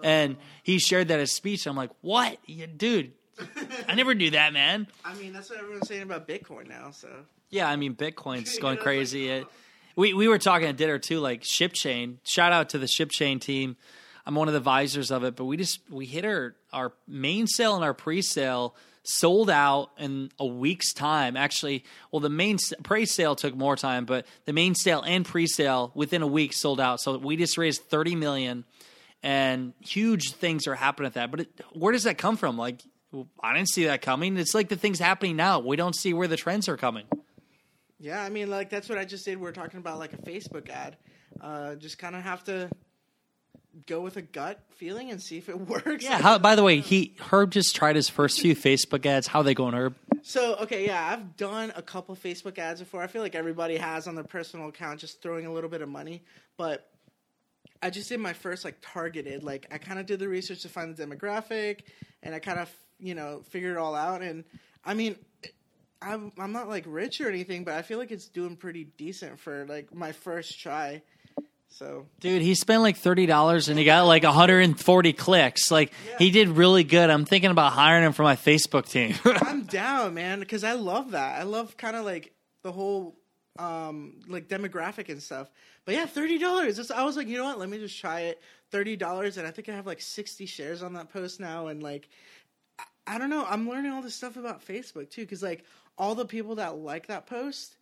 and 0.02 0.37
he 0.62 0.79
shared 0.79 1.08
that 1.08 1.20
as 1.20 1.32
speech. 1.32 1.67
I'm 1.67 1.75
like, 1.75 1.88
what, 2.02 2.37
Yeah, 2.46 2.67
dude? 2.76 3.12
I 3.88 3.94
never 3.94 4.14
knew 4.14 4.31
that, 4.32 4.52
man. 4.52 4.88
I 5.06 5.14
mean, 5.14 5.32
that's 5.32 5.49
what 5.49 5.58
everyone's 5.58 5.88
saying 5.88 6.02
about 6.02 6.29
Bitcoin 6.29 6.69
now. 6.69 6.90
So 6.90 7.08
Yeah, 7.49 7.67
I 7.67 7.76
mean, 7.76 7.94
Bitcoin's 7.94 8.58
going 8.61 8.76
crazy. 8.76 9.31
like, 9.32 9.43
It- 9.44 9.48
we 9.96 10.12
we 10.12 10.29
were 10.29 10.39
talking 10.39 10.69
at 10.69 10.77
dinner 10.77 10.98
too, 10.98 11.20
like 11.20 11.44
Ship 11.44 11.72
Chain. 11.72 12.19
Shout 12.24 12.53
out 12.53 12.69
to 12.70 12.79
the 12.79 12.86
Ship 12.86 13.10
Chain 13.10 13.41
team. 13.41 13.77
I'm 14.26 14.34
one 14.34 14.48
of 14.48 14.55
the 14.55 14.58
advisors 14.58 15.10
of 15.10 15.24
it, 15.24 15.36
but 15.36 15.44
we 15.44 15.56
just 15.56 15.81
we 15.91 16.06
hit 16.06 16.24
our 16.24 16.55
our 16.72 16.93
main 17.06 17.46
sale 17.46 17.74
and 17.74 17.84
our 17.84 17.94
pre-sale 17.94 18.74
sold 19.05 19.50
out 19.50 19.91
in 19.98 20.31
a 20.38 20.46
week's 20.46 20.93
time. 20.93 21.36
Actually, 21.36 21.84
well, 22.10 22.20
the 22.20 22.31
main 22.31 22.58
pre-sale 22.84 23.34
took 23.34 23.55
more 23.55 23.74
time, 23.76 24.05
but 24.05 24.26
the 24.44 24.52
main 24.52 24.74
sale 24.74 25.02
and 25.02 25.24
pre-sale 25.24 25.91
within 25.94 26.22
a 26.22 26.26
week 26.26 26.52
sold 26.52 26.81
out. 26.81 27.00
So 27.00 27.19
we 27.19 27.36
just 27.36 27.58
raised 27.58 27.82
30 27.82 28.14
million, 28.14 28.64
and 29.22 29.72
huge 29.81 30.32
things 30.32 30.67
are 30.69 30.76
happening 30.76 31.08
at 31.08 31.14
that. 31.14 31.31
But 31.32 31.41
it, 31.41 31.48
where 31.72 31.93
does 31.93 32.05
that 32.05 32.17
come 32.17 32.36
from? 32.36 32.56
Like, 32.56 32.81
I 33.43 33.55
didn't 33.55 33.70
see 33.70 33.86
that 33.86 34.02
coming. 34.02 34.36
It's 34.36 34.55
like 34.55 34.69
the 34.69 34.76
things 34.76 35.00
happening 35.00 35.34
now. 35.34 35.58
We 35.58 35.74
don't 35.76 35.96
see 35.96 36.14
where 36.14 36.29
the 36.29 36.36
trends 36.36 36.69
are 36.69 36.76
coming. 36.76 37.06
yeah, 37.98 38.22
I 38.22 38.29
mean, 38.29 38.50
like 38.50 38.70
that's 38.70 38.88
what 38.88 38.98
I 38.98 39.05
just 39.05 39.24
did. 39.24 39.38
We 39.38 39.48
are 39.48 39.52
talking 39.52 39.79
about 39.79 39.98
like 39.98 40.12
a 40.12 40.19
Facebook 40.19 40.69
ad. 40.70 40.96
Uh, 41.41 41.74
just 41.74 41.98
kind 41.98 42.14
of 42.14 42.22
have 42.22 42.44
to 42.44 42.70
go 43.86 44.00
with 44.00 44.17
a 44.17 44.22
gut 44.22 44.60
feeling 44.76 45.10
and 45.10 45.22
see 45.22 45.38
if 45.38 45.48
it 45.48 45.58
works. 45.69 46.05
Yeah. 46.05 46.20
How, 46.20 46.38
by 46.38 46.55
the 46.55 46.62
way, 46.62 46.81
he 46.81 47.14
Herb 47.31 47.50
just 47.50 47.74
tried 47.74 47.96
his 47.96 48.08
first 48.08 48.41
few 48.41 48.55
Facebook 48.55 49.05
ads. 49.06 49.26
How 49.26 49.43
they 49.43 49.55
going, 49.55 49.74
Herb? 49.74 49.94
So 50.22 50.56
okay, 50.56 50.86
yeah, 50.86 51.05
I've 51.12 51.36
done 51.36 51.72
a 51.74 51.82
couple 51.82 52.14
Facebook 52.17 52.58
ads 52.58 52.81
before. 52.81 53.02
I 53.02 53.06
feel 53.06 53.22
like 53.22 53.34
everybody 53.34 53.76
has 53.76 54.06
on 54.06 54.14
their 54.14 54.24
personal 54.24 54.69
account, 54.69 55.00
just 55.00 55.22
throwing 55.22 55.46
a 55.46 55.52
little 55.52 55.70
bit 55.70 55.82
of 55.82 55.88
money. 55.88 56.22
But 56.56 56.88
I 57.82 57.91
just 57.91 58.08
did 58.08 58.20
my 58.20 58.32
first 58.32 58.64
like 58.64 58.76
targeted. 58.81 59.43
Like 59.43 59.67
I 59.72 59.79
kind 59.79 59.98
of 59.98 60.06
did 60.06 60.20
the 60.20 60.29
research 60.29 60.62
to 60.62 60.69
find 60.69 60.94
the 60.94 61.06
demographic, 61.06 61.81
and 62.22 62.34
I 62.34 62.38
kind 62.38 62.60
of 62.60 62.70
you 63.00 63.14
know 63.14 63.43
figured 63.48 63.72
it 63.72 63.79
all 63.79 63.94
out. 63.94 64.22
And 64.22 64.44
I 64.84 64.94
mean, 64.94 65.17
I'm 66.00 66.32
I'm 66.38 66.52
not 66.52 66.69
like 66.69 66.84
rich 66.86 67.20
or 67.20 67.29
anything, 67.29 67.64
but 67.64 67.74
I 67.74 67.82
feel 67.82 67.98
like 67.98 68.12
it's 68.12 68.29
doing 68.29 68.56
pretty 68.56 68.84
decent 68.84 69.41
for 69.41 69.67
like 69.67 69.93
my 69.94 70.12
first 70.12 70.60
try. 70.60 71.02
So 71.72 72.06
Dude, 72.20 72.43
he 72.43 72.55
spent 72.55 72.82
like 72.82 72.96
thirty 72.96 73.26
dollars 73.26 73.69
and 73.69 73.79
he 73.79 73.84
got 73.84 74.02
like 74.02 74.22
140 74.22 75.12
clicks. 75.14 75.70
Like 75.70 75.93
he 76.19 76.31
did 76.31 76.48
really 76.48 76.84
good. 76.84 77.10
I'm 77.10 77.24
thinking 77.24 77.50
about 77.50 77.72
hiring 77.72 78.05
him 78.05 78.12
for 78.12 78.22
my 78.22 78.36
Facebook 78.36 78.88
team. 78.88 79.14
I'm 79.24 79.64
down, 79.64 80.14
man, 80.14 80.41
because 80.41 80.64
I 80.64 80.72
love 80.74 81.12
that. 81.12 81.41
I 81.41 81.44
love 81.44 81.76
kind 81.76 81.96
of 81.96 82.05
like 82.05 82.32
the 82.62 82.72
whole 82.72 83.17
um 83.58 84.20
like 84.29 84.48
demographic 84.48 85.08
and 85.08 85.22
stuff. 85.22 85.50
But 85.84 85.94
yeah, 85.94 86.06
thirty 86.06 86.38
dollars. 86.38 86.91
I 86.91 87.05
was 87.05 87.17
like, 87.17 87.29
you 87.29 87.38
know 87.38 87.44
what? 87.44 87.58
Let 87.58 87.69
me 87.69 87.79
just 87.79 87.98
try 87.98 88.20
it. 88.20 88.41
Thirty 88.70 88.96
dollars, 88.96 89.36
and 89.36 89.46
I 89.46 89.50
think 89.50 89.69
I 89.69 89.74
have 89.74 89.86
like 89.86 90.00
sixty 90.00 90.46
shares 90.46 90.82
on 90.82 90.93
that 90.94 91.12
post 91.12 91.41
now, 91.41 91.69
and 91.69 91.82
like. 91.82 92.08
I 93.05 93.19
don't 93.19 93.31
know. 93.31 93.44
I'm 93.44 93.69
learning 93.69 93.91
all 93.91 94.00
this 94.00 94.14
stuff 94.14 94.36
about 94.36 94.64
Facebook 94.64 95.10
too, 95.10 95.22
because 95.22 95.43
like 95.43 95.64
all 95.98 96.14
the 96.14 96.24
people 96.24 96.55
that 96.55 96.76
like 96.76 97.08
that 97.08 97.26
post, 97.26 97.76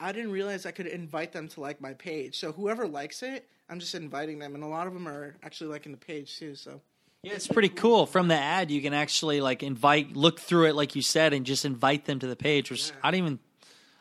I 0.00 0.12
didn't 0.12 0.30
realize 0.30 0.66
I 0.66 0.70
could 0.70 0.86
invite 0.86 1.32
them 1.32 1.48
to 1.48 1.60
like 1.60 1.80
my 1.80 1.94
page. 1.94 2.38
So 2.38 2.52
whoever 2.52 2.86
likes 2.86 3.22
it, 3.22 3.48
I'm 3.68 3.80
just 3.80 3.94
inviting 3.94 4.38
them, 4.38 4.54
and 4.54 4.62
a 4.62 4.66
lot 4.66 4.86
of 4.86 4.94
them 4.94 5.08
are 5.08 5.34
actually 5.42 5.70
liking 5.70 5.92
the 5.92 5.98
page 5.98 6.38
too. 6.38 6.54
So 6.54 6.80
Yeah, 7.22 7.34
it's 7.34 7.48
pretty 7.48 7.68
cool. 7.68 8.06
From 8.06 8.28
the 8.28 8.36
ad, 8.36 8.70
you 8.70 8.80
can 8.80 8.94
actually 8.94 9.40
like 9.40 9.62
invite, 9.62 10.16
look 10.16 10.40
through 10.40 10.66
it, 10.66 10.74
like 10.74 10.94
you 10.96 11.02
said, 11.02 11.32
and 11.32 11.44
just 11.44 11.64
invite 11.64 12.04
them 12.04 12.18
to 12.20 12.26
the 12.26 12.36
page. 12.36 12.70
Which 12.70 12.92
I 13.02 13.10
don't 13.10 13.18
even. 13.18 13.38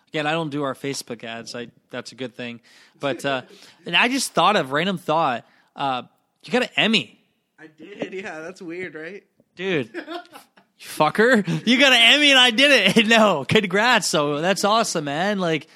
Again, 0.09 0.25
I 0.25 0.31
don't 0.31 0.49
do 0.49 0.63
our 0.63 0.73
Facebook 0.73 1.25
ads. 1.25 1.53
I 1.53 1.67
that's 1.89 2.13
a 2.13 2.15
good 2.15 2.33
thing. 2.35 2.61
But 2.99 3.25
uh, 3.25 3.41
and 3.85 3.95
I 3.95 4.07
just 4.07 4.33
thought 4.33 4.55
of 4.55 4.71
random 4.71 4.97
thought. 4.97 5.45
Uh, 5.75 6.03
you 6.43 6.53
got 6.53 6.63
an 6.63 6.69
Emmy, 6.77 7.19
I 7.59 7.67
did. 7.67 8.13
Yeah, 8.13 8.39
that's 8.39 8.61
weird, 8.61 8.95
right? 8.95 9.23
dude. 9.55 9.93
you 9.95 10.01
fucker, 10.79 11.67
you 11.67 11.79
got 11.79 11.91
an 11.91 12.13
Emmy 12.13 12.29
and 12.29 12.39
I 12.39 12.51
did 12.51 12.97
it. 12.97 13.07
no, 13.09 13.43
congrats. 13.45 14.07
So 14.07 14.39
that's 14.39 14.63
awesome, 14.63 15.05
man. 15.05 15.39
Like 15.39 15.67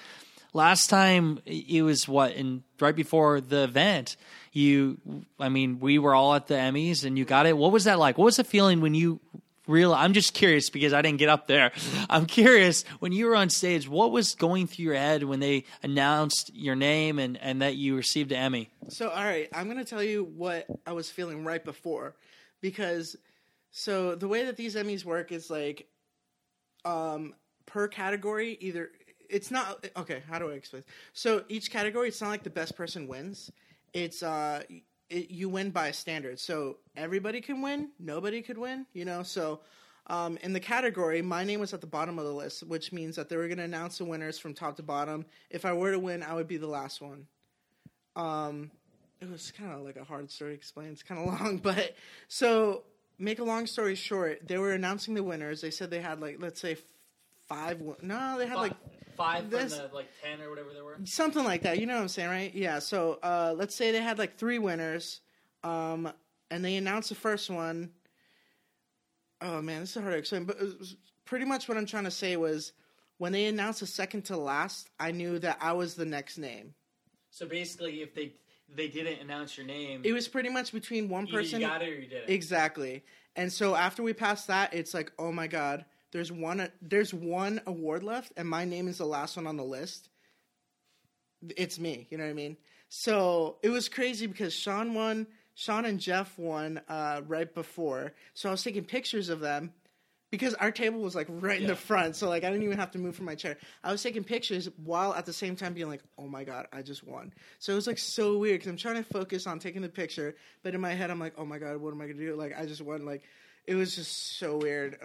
last 0.54 0.90
time, 0.90 1.40
it 1.46 1.84
was 1.84 2.08
what 2.08 2.34
in 2.34 2.64
right 2.80 2.96
before 2.96 3.42
the 3.42 3.64
event. 3.64 4.18
You, 4.52 4.98
I 5.40 5.50
mean, 5.50 5.80
we 5.80 5.98
were 5.98 6.14
all 6.14 6.34
at 6.34 6.48
the 6.48 6.56
Emmys 6.56 7.06
and 7.06 7.18
you 7.18 7.26
got 7.26 7.46
it. 7.46 7.58
What 7.58 7.72
was 7.72 7.86
that 7.86 8.00
like? 8.00 8.18
What 8.18 8.26
was 8.26 8.38
the 8.38 8.44
feeling 8.44 8.82
when 8.82 8.94
you 8.94 9.20
real? 9.66 9.94
I'm 9.94 10.14
just 10.14 10.34
curious 10.34 10.70
because 10.70 10.92
I 10.92 11.02
didn't 11.02 11.20
get 11.20 11.30
up 11.30 11.48
there. 11.48 11.72
I'm 12.10 12.26
curious 12.26 12.84
when 13.00 13.14
you 13.14 13.28
were 13.28 13.36
on 13.36 13.50
stage. 13.50 13.88
What 13.88 14.12
was 14.12 14.36
going 14.36 14.68
through 14.68 14.86
your 14.86 14.96
head 14.96 15.24
when 15.24 15.40
they 15.40 15.66
announced 15.84 16.52
your 16.54 16.76
name 16.76 17.18
and 17.18 17.38
and 17.38 17.62
that 17.62 17.76
you 17.76 17.96
received 17.96 18.32
an 18.32 18.40
Emmy? 18.40 18.70
So, 18.90 19.10
all 19.10 19.24
right, 19.24 19.48
I'm 19.54 19.66
going 19.66 19.78
to 19.78 19.86
tell 19.86 20.04
you 20.04 20.24
what 20.24 20.66
I 20.86 20.92
was 20.92 21.10
feeling 21.10 21.46
right 21.46 21.64
before 21.64 22.16
because 22.60 23.16
so 23.72 24.16
the 24.16 24.28
way 24.28 24.46
that 24.46 24.58
these 24.58 24.76
Emmys 24.76 25.06
work 25.06 25.32
is 25.32 25.50
like 25.50 25.88
um 26.84 27.34
per 27.66 27.88
category 27.88 28.58
either 28.60 28.90
it's 29.32 29.50
not 29.50 29.88
okay, 29.98 30.22
how 30.30 30.38
do 30.40 30.52
I 30.52 30.54
explain? 30.54 30.84
So, 31.14 31.44
each 31.50 31.72
category 31.72 32.10
it's 32.10 32.22
not 32.22 32.30
like 32.30 32.44
the 32.44 32.50
best 32.50 32.76
person 32.76 33.08
wins. 33.08 33.52
It's 33.94 34.22
uh 34.22 34.64
it, 35.10 35.32
you 35.32 35.50
win 35.50 35.72
by 35.72 35.88
a 35.88 35.94
standard. 35.94 36.40
So, 36.40 36.78
everybody 36.96 37.42
can 37.42 37.62
win, 37.62 37.90
nobody 38.00 38.42
could 38.42 38.58
win, 38.58 38.86
you 38.94 39.06
know? 39.06 39.24
So, 39.24 39.62
um, 40.08 40.38
in 40.42 40.54
the 40.54 40.60
category, 40.60 41.22
my 41.22 41.44
name 41.44 41.60
was 41.60 41.74
at 41.74 41.82
the 41.82 41.88
bottom 41.88 42.20
of 42.20 42.26
the 42.26 42.34
list, 42.34 42.64
which 42.64 42.92
means 42.92 43.16
that 43.16 43.30
they 43.30 43.38
were 43.38 43.48
going 43.48 43.58
to 43.58 43.64
announce 43.64 43.98
the 43.98 44.06
winners 44.06 44.38
from 44.38 44.54
top 44.54 44.76
to 44.78 44.84
bottom. 44.84 45.26
If 45.50 45.66
I 45.66 45.74
were 45.74 45.92
to 45.92 46.00
win, 46.00 46.24
I 46.24 46.34
would 46.34 46.48
be 46.48 46.58
the 46.58 46.68
last 46.68 47.02
one. 47.02 47.28
Um, 48.16 48.72
it 49.22 49.30
was 49.30 49.52
kind 49.52 49.72
of 49.72 49.82
like 49.82 49.98
a 49.98 50.04
hard 50.04 50.32
story 50.32 50.52
to 50.52 50.56
explain. 50.56 50.90
It's 50.90 51.04
kind 51.04 51.22
of 51.22 51.28
long, 51.42 51.58
but 51.58 51.96
so 52.28 52.84
make 53.20 53.40
a 53.40 53.44
long 53.44 53.68
story 53.68 53.96
short, 53.96 54.48
they 54.48 54.58
were 54.58 54.72
announcing 54.72 55.14
the 55.14 55.24
winners. 55.24 55.62
They 55.62 55.72
said 55.72 55.92
they 55.92 56.02
had 56.02 56.20
like 56.20 56.38
let's 56.40 56.60
say 56.60 56.78
five. 57.48 57.82
No, 58.02 58.38
they 58.38 58.48
had 58.48 58.56
like 58.56 58.74
five 59.16 59.50
this- 59.50 59.78
the, 59.78 59.90
like 59.94 60.10
ten 60.24 60.42
or 60.42 60.50
whatever 60.50 60.70
there 60.74 60.84
were. 60.84 60.98
something 61.04 61.44
like 61.44 61.64
that. 61.64 61.80
You 61.80 61.86
know 61.86 61.96
what 61.96 62.02
I'm 62.02 62.08
saying, 62.08 62.30
right? 62.30 62.54
Yeah. 62.54 62.80
So 62.80 63.20
uh, 63.24 63.54
let's 63.58 63.76
say 63.76 63.92
they 63.92 64.02
had 64.02 64.18
like 64.20 64.38
three 64.38 64.60
winners, 64.60 65.22
um, 65.64 66.12
and 66.50 66.64
they 66.64 66.76
announced 66.76 67.10
the 67.10 67.16
first 67.16 67.50
one. 67.50 67.92
Oh 69.42 69.62
man, 69.62 69.82
this 69.82 69.96
is 69.96 70.02
hard 70.02 70.14
to 70.14 70.18
explain, 70.20 70.46
but 70.46 70.58
pretty 71.26 71.46
much 71.46 71.68
what 71.68 71.78
I'm 71.78 71.86
trying 71.86 72.04
to 72.04 72.12
say 72.12 72.36
was 72.38 72.74
when 73.18 73.32
they 73.32 73.46
announced 73.46 73.80
the 73.80 73.88
second 73.88 74.24
to 74.26 74.38
last, 74.38 74.90
I 75.00 75.12
knew 75.12 75.40
that 75.40 75.58
I 75.62 75.74
was 75.74 75.96
the 75.96 76.06
next 76.06 76.38
name. 76.38 76.74
So 77.32 77.46
basically, 77.48 78.02
if 78.02 78.14
they 78.14 78.34
they 78.74 78.88
didn't 78.88 79.20
announce 79.20 79.58
your 79.58 79.66
name, 79.66 80.02
It 80.04 80.14
was 80.14 80.28
pretty 80.28 80.50
much 80.50 80.72
between 80.72 81.10
one 81.10 81.28
person. 81.28 81.60
You 81.62 81.68
got 81.68 81.82
it 81.82 81.90
or 81.90 81.96
you 81.96 82.08
didn't. 82.08 82.30
Exactly. 82.30 83.04
And 83.36 83.52
so 83.52 83.76
after 83.76 84.04
we 84.04 84.14
passed 84.14 84.48
that, 84.48 84.74
it's 84.74 84.94
like, 84.94 85.12
oh 85.20 85.32
my 85.32 85.48
god, 85.48 85.86
there's 86.12 86.32
one 86.32 86.70
there's 86.82 87.14
one 87.14 87.62
award 87.66 88.04
left, 88.04 88.34
and 88.38 88.48
my 88.48 88.66
name 88.66 88.88
is 88.88 88.98
the 88.98 89.06
last 89.06 89.38
one 89.38 89.48
on 89.48 89.58
the 89.58 89.64
list. 89.64 90.10
It's 91.58 91.80
me. 91.80 92.08
You 92.10 92.18
know 92.18 92.26
what 92.26 92.32
I 92.32 92.34
mean? 92.34 92.58
So 92.90 93.58
it 93.64 93.70
was 93.70 93.90
crazy 93.90 94.28
because 94.28 94.54
Sean 94.54 94.94
won. 94.94 95.28
Sean 95.56 95.86
and 95.86 96.00
Jeff 96.00 96.38
won 96.38 96.82
uh, 96.88 97.22
right 97.28 97.54
before. 97.54 98.14
So 98.34 98.50
I 98.50 98.52
was 98.52 98.64
taking 98.64 98.84
pictures 98.84 99.30
of 99.30 99.40
them 99.40 99.74
because 100.32 100.54
our 100.56 100.72
table 100.72 101.02
was 101.02 101.14
like 101.14 101.28
right 101.30 101.62
in 101.62 101.68
the 101.68 101.76
front. 101.76 102.16
So 102.16 102.30
like 102.30 102.44
I 102.44 102.50
didn't 102.50 102.64
even 102.64 102.78
have 102.78 102.92
to 102.92 103.00
move 103.00 103.16
from 103.16 103.26
my 103.26 103.36
chair. 103.36 103.58
I 103.84 103.92
was 103.92 104.02
taking 104.02 104.24
pictures 104.24 104.70
while 104.84 105.14
at 105.14 105.26
the 105.26 105.34
same 105.34 105.56
time 105.56 105.74
being 105.74 105.90
like, 105.90 106.02
oh 106.18 106.28
my 106.28 106.44
god, 106.44 106.68
I 106.72 106.82
just 106.82 107.04
won. 107.06 107.34
So 107.60 107.74
it 107.74 107.76
was 107.76 107.88
like 107.88 107.98
so 107.98 108.38
weird 108.38 108.60
because 108.60 108.70
I'm 108.70 108.78
trying 108.78 108.96
to 108.96 109.04
focus 109.04 109.46
on 109.46 109.60
taking 109.60 109.82
the 109.82 109.90
picture, 109.90 110.36
but 110.64 110.74
in 110.74 110.82
my 110.82 110.94
head 110.94 111.12
I'm 111.12 111.20
like, 111.20 111.34
oh 111.38 111.46
my 111.46 111.60
god, 111.60 111.78
what 111.78 111.94
am 111.94 112.02
I 112.02 112.08
gonna 112.08 112.20
do? 112.20 112.36
Like 112.36 112.58
I 112.58 112.66
just 112.66 112.82
won. 112.82 113.06
Like 113.06 113.24
it 113.68 113.76
was 113.76 113.96
just 113.96 114.38
so 114.40 114.58
weird. 114.58 114.98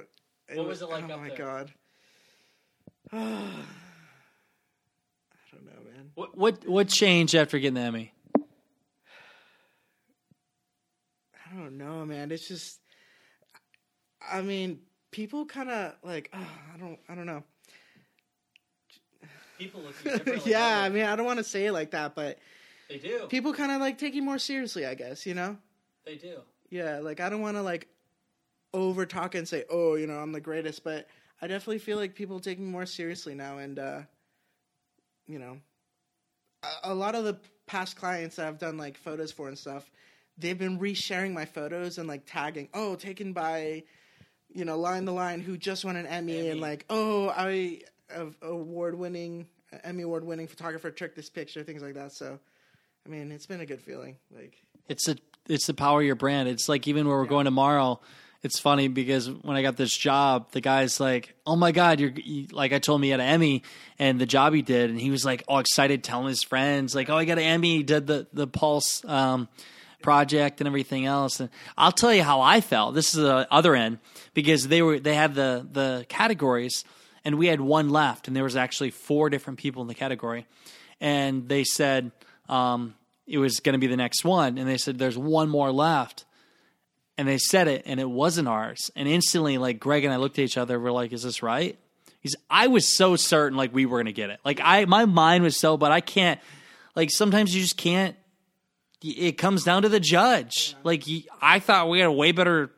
What 0.55 0.67
was 0.69 0.83
it 0.83 0.89
like 0.89 1.05
Oh 1.09 1.15
up 1.15 1.21
my 1.21 1.29
there? 1.29 1.39
god. 1.39 1.73
I 3.13 3.17
don't 5.53 5.65
know, 5.65 5.91
man. 5.93 6.11
What 6.15 6.37
what 6.37 6.67
what 6.69 6.89
changed 6.89 7.35
after 7.35 7.59
getting 7.59 7.75
the 7.75 7.81
Emmy? 7.81 8.13
I 11.57 11.59
don't 11.59 11.79
know, 11.79 12.05
man. 12.05 12.31
It's 12.33 12.49
just, 12.49 12.81
I 14.21 14.43
mean, 14.43 14.81
people 15.11 15.47
kind 15.47 15.71
of 15.71 15.95
like, 16.03 16.29
oh, 16.35 16.49
I 16.75 16.79
don't, 16.79 16.99
I 17.09 17.15
don't 17.15 17.27
know. 17.27 17.45
People 19.59 19.81
look 19.83 20.45
yeah, 20.47 20.81
I 20.81 20.91
mean, 20.91 21.05
I 21.05 21.17
don't 21.17 21.25
want 21.25 21.39
to 21.39 21.45
say 21.45 21.67
it 21.67 21.73
like 21.73 21.93
that, 21.93 22.15
but 22.15 22.39
they 22.91 22.99
do. 22.99 23.27
people 23.31 23.55
kind 23.55 23.73
of 23.73 23.81
like 23.81 23.97
take 23.97 24.15
you 24.15 24.23
more 24.23 24.39
seriously, 24.39 24.85
I 24.85 24.95
guess. 24.95 25.25
You 25.25 25.33
know? 25.35 25.57
They 26.05 26.17
do. 26.17 26.41
Yeah, 26.69 26.99
like 26.99 27.21
I 27.21 27.31
don't 27.31 27.41
want 27.41 27.57
to 27.57 27.63
like 27.63 27.89
over 28.77 29.07
talk 29.07 29.35
and 29.35 29.49
say, 29.49 29.65
oh, 29.71 29.95
you 29.95 30.07
know, 30.07 30.19
I'm 30.19 30.33
the 30.33 30.41
greatest, 30.41 30.85
but 30.85 31.09
I 31.41 31.47
definitely 31.47 31.79
feel 31.79 31.97
like 31.97 32.15
people 32.15 32.41
take 32.41 32.59
me 32.59 32.67
more 32.67 32.87
seriously 32.87 33.35
now, 33.35 33.59
and 33.59 33.79
uh, 33.79 34.01
you 35.27 35.39
know, 35.39 35.59
a, 36.63 36.93
a 36.93 36.95
lot 36.95 37.15
of 37.15 37.25
the 37.25 37.39
past 37.67 37.97
clients 37.97 38.37
that 38.37 38.47
I've 38.47 38.59
done 38.59 38.77
like 38.77 38.97
photos 38.97 39.33
for 39.33 39.49
and 39.49 39.59
stuff, 39.59 39.91
they've 40.39 40.59
been 40.59 40.79
resharing 40.79 41.33
my 41.33 41.45
photos 41.45 41.99
and 41.99 42.09
like 42.09 42.23
tagging, 42.27 42.69
oh, 42.75 42.95
taken 42.95 43.33
by, 43.33 43.85
you 44.53 44.65
know, 44.65 44.79
Lion 44.79 45.05
the 45.05 45.13
Lion 45.13 45.41
who 45.41 45.57
just 45.57 45.85
won 45.85 45.97
an 45.97 46.07
Emmy, 46.07 46.39
Emmy. 46.39 46.49
and 46.51 46.61
like, 46.61 46.85
oh, 46.91 47.29
I 47.37 47.81
award 48.43 48.95
winning 48.95 49.47
Emmy 49.83 50.03
award 50.03 50.25
winning 50.25 50.47
photographer 50.47 50.91
took 50.91 51.15
this 51.15 51.29
picture, 51.29 51.63
things 51.63 51.83
like 51.83 51.95
that. 51.95 52.13
So, 52.13 52.39
I 53.05 53.09
mean, 53.09 53.33
it's 53.33 53.47
been 53.47 53.61
a 53.61 53.67
good 53.67 53.81
feeling. 53.81 54.17
Like, 54.35 54.63
It's 54.89 55.09
a 55.09 55.17
it's 55.49 55.67
the 55.67 55.75
power 55.75 56.01
of 56.01 56.07
your 56.07 56.15
brand. 56.15 56.49
It's 56.49 56.69
like 56.69 56.87
even 56.89 57.07
where 57.07 57.17
we're 57.17 57.27
going 57.27 57.45
tomorrow. 57.45 58.01
It's 58.47 58.61
funny 58.61 58.87
because 58.87 59.29
when 59.29 59.57
I 59.57 59.63
got 59.63 59.77
this 59.77 59.95
job, 59.95 60.53
the 60.53 60.61
guy's 60.61 61.01
like, 61.01 61.35
"Oh 61.45 61.57
my 61.57 61.73
god, 61.73 61.99
you're 61.99 62.13
you, 62.13 62.47
like," 62.53 62.73
I 62.73 62.79
told 62.79 63.01
him 63.01 63.03
he 63.03 63.11
had 63.11 63.19
an 63.19 63.27
Emmy 63.27 63.65
and 63.99 64.21
the 64.21 64.25
job 64.25 64.55
he 64.55 64.63
did, 64.63 64.89
and 64.89 65.01
he 65.01 65.11
was 65.11 65.25
like 65.25 65.43
all 65.49 65.59
excited, 65.59 66.05
telling 66.05 66.29
his 66.29 66.45
friends 66.45 66.95
like, 66.95 67.11
"Oh, 67.11 67.17
I 67.17 67.25
got 67.25 67.39
an 67.39 67.45
Emmy." 67.45 67.79
He 67.79 67.83
did 67.83 68.07
the 68.07 68.29
the 68.33 68.47
Pulse 68.47 69.05
um, 69.05 69.49
project 70.01 70.61
and 70.61 70.69
everything 70.69 71.07
else. 71.07 71.41
And 71.41 71.51
I'll 71.77 71.91
tell 71.91 72.15
you 72.15 72.23
how 72.23 72.41
I 72.41 72.61
felt. 72.61 72.95
This 72.95 73.15
is 73.15 73.21
the 73.21 73.49
other 73.51 73.75
end 73.75 73.99
because 74.33 74.69
they 74.69 74.81
were 74.81 75.01
they 75.01 75.17
had 75.17 75.35
the 75.35 75.67
the 75.71 76.07
categories, 76.09 76.85
and 77.25 77.39
we 77.39 77.49
had 77.49 77.61
one 77.61 77.91
left, 77.91 78.29
and 78.29 78.37
there 78.37 78.45
was 78.45 78.55
actually 78.57 78.91
four 78.91 79.29
different 79.29 79.59
people 79.59 79.83
in 79.83 79.89
the 79.89 79.95
category, 79.95 80.47
and 81.01 81.49
they 81.49 81.65
said. 81.65 82.13
Um, 82.49 82.95
it 83.27 83.39
was 83.39 83.59
going 83.59 83.73
to 83.73 83.79
be 83.81 83.89
the 83.89 83.97
next 83.97 84.25
one, 84.25 84.57
and 84.57 84.69
they 84.69 84.77
said 84.77 84.99
there's 84.99 85.19
one 85.19 85.49
more 85.49 85.73
left, 85.73 86.25
and 87.19 87.27
they 87.27 87.39
said 87.39 87.69
it, 87.69 87.83
and 87.87 87.99
it 88.01 88.09
wasn't 88.09 88.49
ours, 88.49 88.91
and 88.97 89.09
instantly, 89.09 89.59
like 89.59 89.81
Greg 89.81 90.05
and 90.05 90.13
I 90.13 90.17
looked 90.17 90.39
at 90.39 90.45
each 90.45 90.59
other, 90.59 90.79
we're 90.79 90.91
like, 90.91 91.13
"Is 91.13 91.23
this 91.23 91.43
right?" 91.43 91.79
He's, 92.21 92.35
I 92.51 92.67
was 92.67 92.97
so 92.97 93.17
certain, 93.17 93.57
like 93.57 93.73
we 93.73 93.87
were 93.87 94.03
to 94.03 94.13
get 94.13 94.31
it, 94.31 94.41
like 94.45 94.61
I, 94.63 94.85
my 94.85 95.05
mind 95.05 95.45
was 95.45 95.57
so, 95.57 95.77
but 95.77 95.93
I 95.93 96.01
can't, 96.01 96.41
like 96.95 97.11
sometimes 97.11 97.55
you 97.55 97.63
just 97.63 97.77
can't. 97.77 98.17
It 99.03 99.39
comes 99.39 99.63
down 99.63 99.83
to 99.83 99.89
the 99.89 100.01
judge. 100.01 100.75
Like 100.83 101.05
I 101.41 101.59
thought 101.61 101.89
we 101.89 102.01
had 102.01 102.09
a 102.09 102.13
way 102.13 102.33
better 102.33 102.71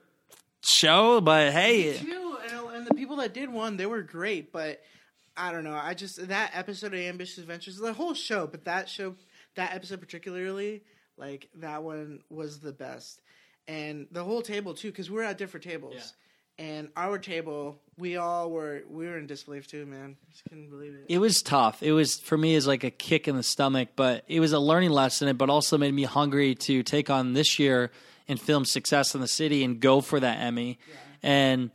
show, 0.62 1.21
but 1.21 1.52
hey, 1.52 1.97
too, 1.97 2.37
and 2.75 2.87
the 2.87 2.95
people 2.95 3.16
that 3.16 3.35
did 3.35 3.50
one, 3.50 3.76
they 3.76 3.87
were 3.87 4.02
great, 4.02 4.52
but 4.52 4.80
I 5.37 5.52
don't 5.52 5.64
know. 5.64 5.78
I 5.80 5.95
just 5.95 6.28
that 6.28 6.50
episode 6.54 6.92
of 6.92 7.00
Ambitious 7.00 7.38
Adventures, 7.38 7.76
the 7.76 7.92
whole 7.92 8.14
show, 8.14 8.47
but 8.47 8.64
that 8.64 8.88
show, 8.88 9.14
that 9.54 9.73
episode 9.75 10.00
particularly, 10.00 10.83
like 11.16 11.49
that 11.57 11.83
one 11.83 12.21
was 12.28 12.59
the 12.59 12.73
best, 12.73 13.21
and 13.68 14.06
the 14.10 14.25
whole 14.25 14.42
table 14.42 14.75
too, 14.75 14.90
because 14.90 15.10
we're 15.10 15.22
at 15.22 15.38
different 15.38 15.62
tables, 15.64 15.94
Yeah. 16.58 16.64
and 16.66 16.88
our 16.96 17.18
table, 17.18 17.78
we 17.98 18.16
all 18.16 18.50
were 18.50 18.82
we 18.90 19.06
were 19.06 19.16
in 19.18 19.26
disbelief 19.26 19.66
too, 19.68 19.87
man. 19.87 20.16
Just 20.30 20.44
couldn't 20.44 20.70
believe 20.70 20.94
it. 20.94 21.04
it 21.08 21.18
was 21.18 21.42
tough. 21.42 21.82
It 21.82 21.92
was 21.92 22.18
for 22.18 22.37
me 22.37 22.54
as 22.56 22.66
like 22.66 22.82
a 22.82 22.90
kick 22.90 23.28
in 23.28 23.37
the 23.37 23.42
stomach, 23.42 23.90
but 23.94 24.25
it 24.26 24.40
was 24.40 24.52
a 24.52 24.58
learning 24.58 24.90
lesson. 24.90 25.37
But 25.37 25.50
also 25.50 25.78
made 25.78 25.94
me 25.94 26.04
hungry 26.04 26.54
to 26.56 26.82
take 26.82 27.10
on 27.10 27.34
this 27.34 27.58
year 27.58 27.90
and 28.26 28.40
film 28.40 28.64
Success 28.64 29.14
in 29.14 29.20
the 29.20 29.28
City 29.28 29.62
and 29.64 29.80
go 29.80 30.00
for 30.00 30.18
that 30.20 30.38
Emmy. 30.40 30.78
Yeah. 30.88 30.94
And 31.30 31.70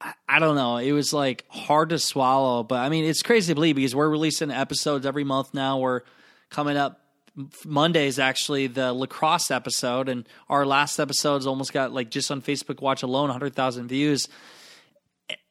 I, 0.00 0.12
I 0.28 0.38
don't 0.38 0.56
know, 0.56 0.76
it 0.78 0.92
was 0.92 1.12
like 1.12 1.44
hard 1.48 1.88
to 1.90 1.98
swallow. 1.98 2.62
But 2.62 2.80
I 2.80 2.88
mean, 2.88 3.04
it's 3.04 3.22
crazy 3.22 3.50
to 3.52 3.54
believe 3.54 3.76
because 3.76 3.94
we're 3.94 4.08
releasing 4.08 4.50
episodes 4.50 5.06
every 5.06 5.24
month 5.24 5.54
now. 5.54 5.78
We're 5.78 6.02
coming 6.50 6.76
up. 6.76 7.00
Monday 7.64 8.06
is 8.06 8.18
actually 8.18 8.66
the 8.66 8.92
lacrosse 8.92 9.50
episode, 9.50 10.08
and 10.08 10.26
our 10.48 10.64
last 10.64 10.98
episode's 10.98 11.46
almost 11.46 11.72
got 11.72 11.92
like 11.92 12.10
just 12.10 12.30
on 12.30 12.40
Facebook 12.40 12.80
Watch 12.80 13.02
alone, 13.02 13.30
hundred 13.30 13.54
thousand 13.54 13.88
views. 13.88 14.28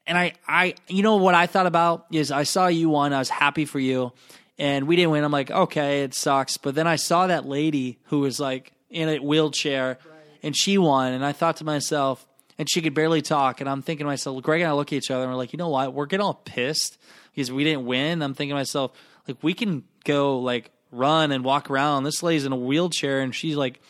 and 0.08 0.18
I, 0.18 0.34
I, 0.48 0.76
you 0.88 1.04
know 1.04 1.18
what 1.18 1.36
I 1.36 1.46
thought 1.48 1.68
about 1.68 2.08
is 2.12 2.32
I 2.32 2.44
saw 2.44 2.68
you 2.68 2.90
won. 2.90 3.14
I 3.14 3.20
was 3.20 3.30
happy 3.30 3.66
for 3.66 3.80
you, 3.80 4.14
and 4.58 4.88
we 4.88 4.96
didn't 4.96 5.12
win. 5.12 5.24
I'm 5.24 5.32
like, 5.32 5.52
okay, 5.52 6.04
it 6.04 6.14
sucks. 6.14 6.58
But 6.58 6.76
then 6.76 6.88
I 6.88 6.96
saw 6.96 7.28
that 7.28 7.46
lady 7.46 8.00
who 8.06 8.22
was 8.22 8.40
like 8.40 8.72
in 8.90 9.10
a 9.10 9.20
wheelchair, 9.20 10.00
and 10.42 10.56
she 10.56 10.78
won, 10.78 11.14
and 11.14 11.24
I 11.24 11.34
thought 11.34 11.58
to 11.58 11.64
myself, 11.64 12.26
and 12.58 12.70
she 12.70 12.82
could 12.82 12.94
barely 12.94 13.22
talk, 13.22 13.62
and 13.62 13.70
I'm 13.70 13.82
thinking 13.82 14.06
to 14.06 14.10
myself, 14.10 14.42
Greg 14.42 14.62
and 14.62 14.70
I 14.70 14.74
look 14.74 14.92
at 14.92 14.96
each 14.96 15.12
other, 15.12 15.24
and 15.24 15.32
we're 15.32 15.38
like, 15.38 15.54
you 15.54 15.58
know 15.58 15.70
what? 15.70 15.94
We're 15.94 16.06
getting 16.08 16.26
all 16.26 16.34
pissed 16.46 16.98
because 17.34 17.52
we 17.52 17.64
didn't 17.64 17.86
win. 17.86 18.24
I'm 18.24 18.34
thinking 18.34 18.54
to 18.54 18.60
myself, 18.60 18.92
like, 19.28 19.38
we 19.44 19.54
can 19.54 19.84
go 20.04 20.40
like 20.40 20.72
run 20.96 21.32
and 21.32 21.44
walk 21.44 21.70
around. 21.70 22.04
This 22.04 22.24
lady's 22.24 22.46
in 22.46 22.52
a 22.52 22.58
wheelchair, 22.58 23.22
and 23.22 23.34
she's 23.34 23.56
like, 23.56 23.82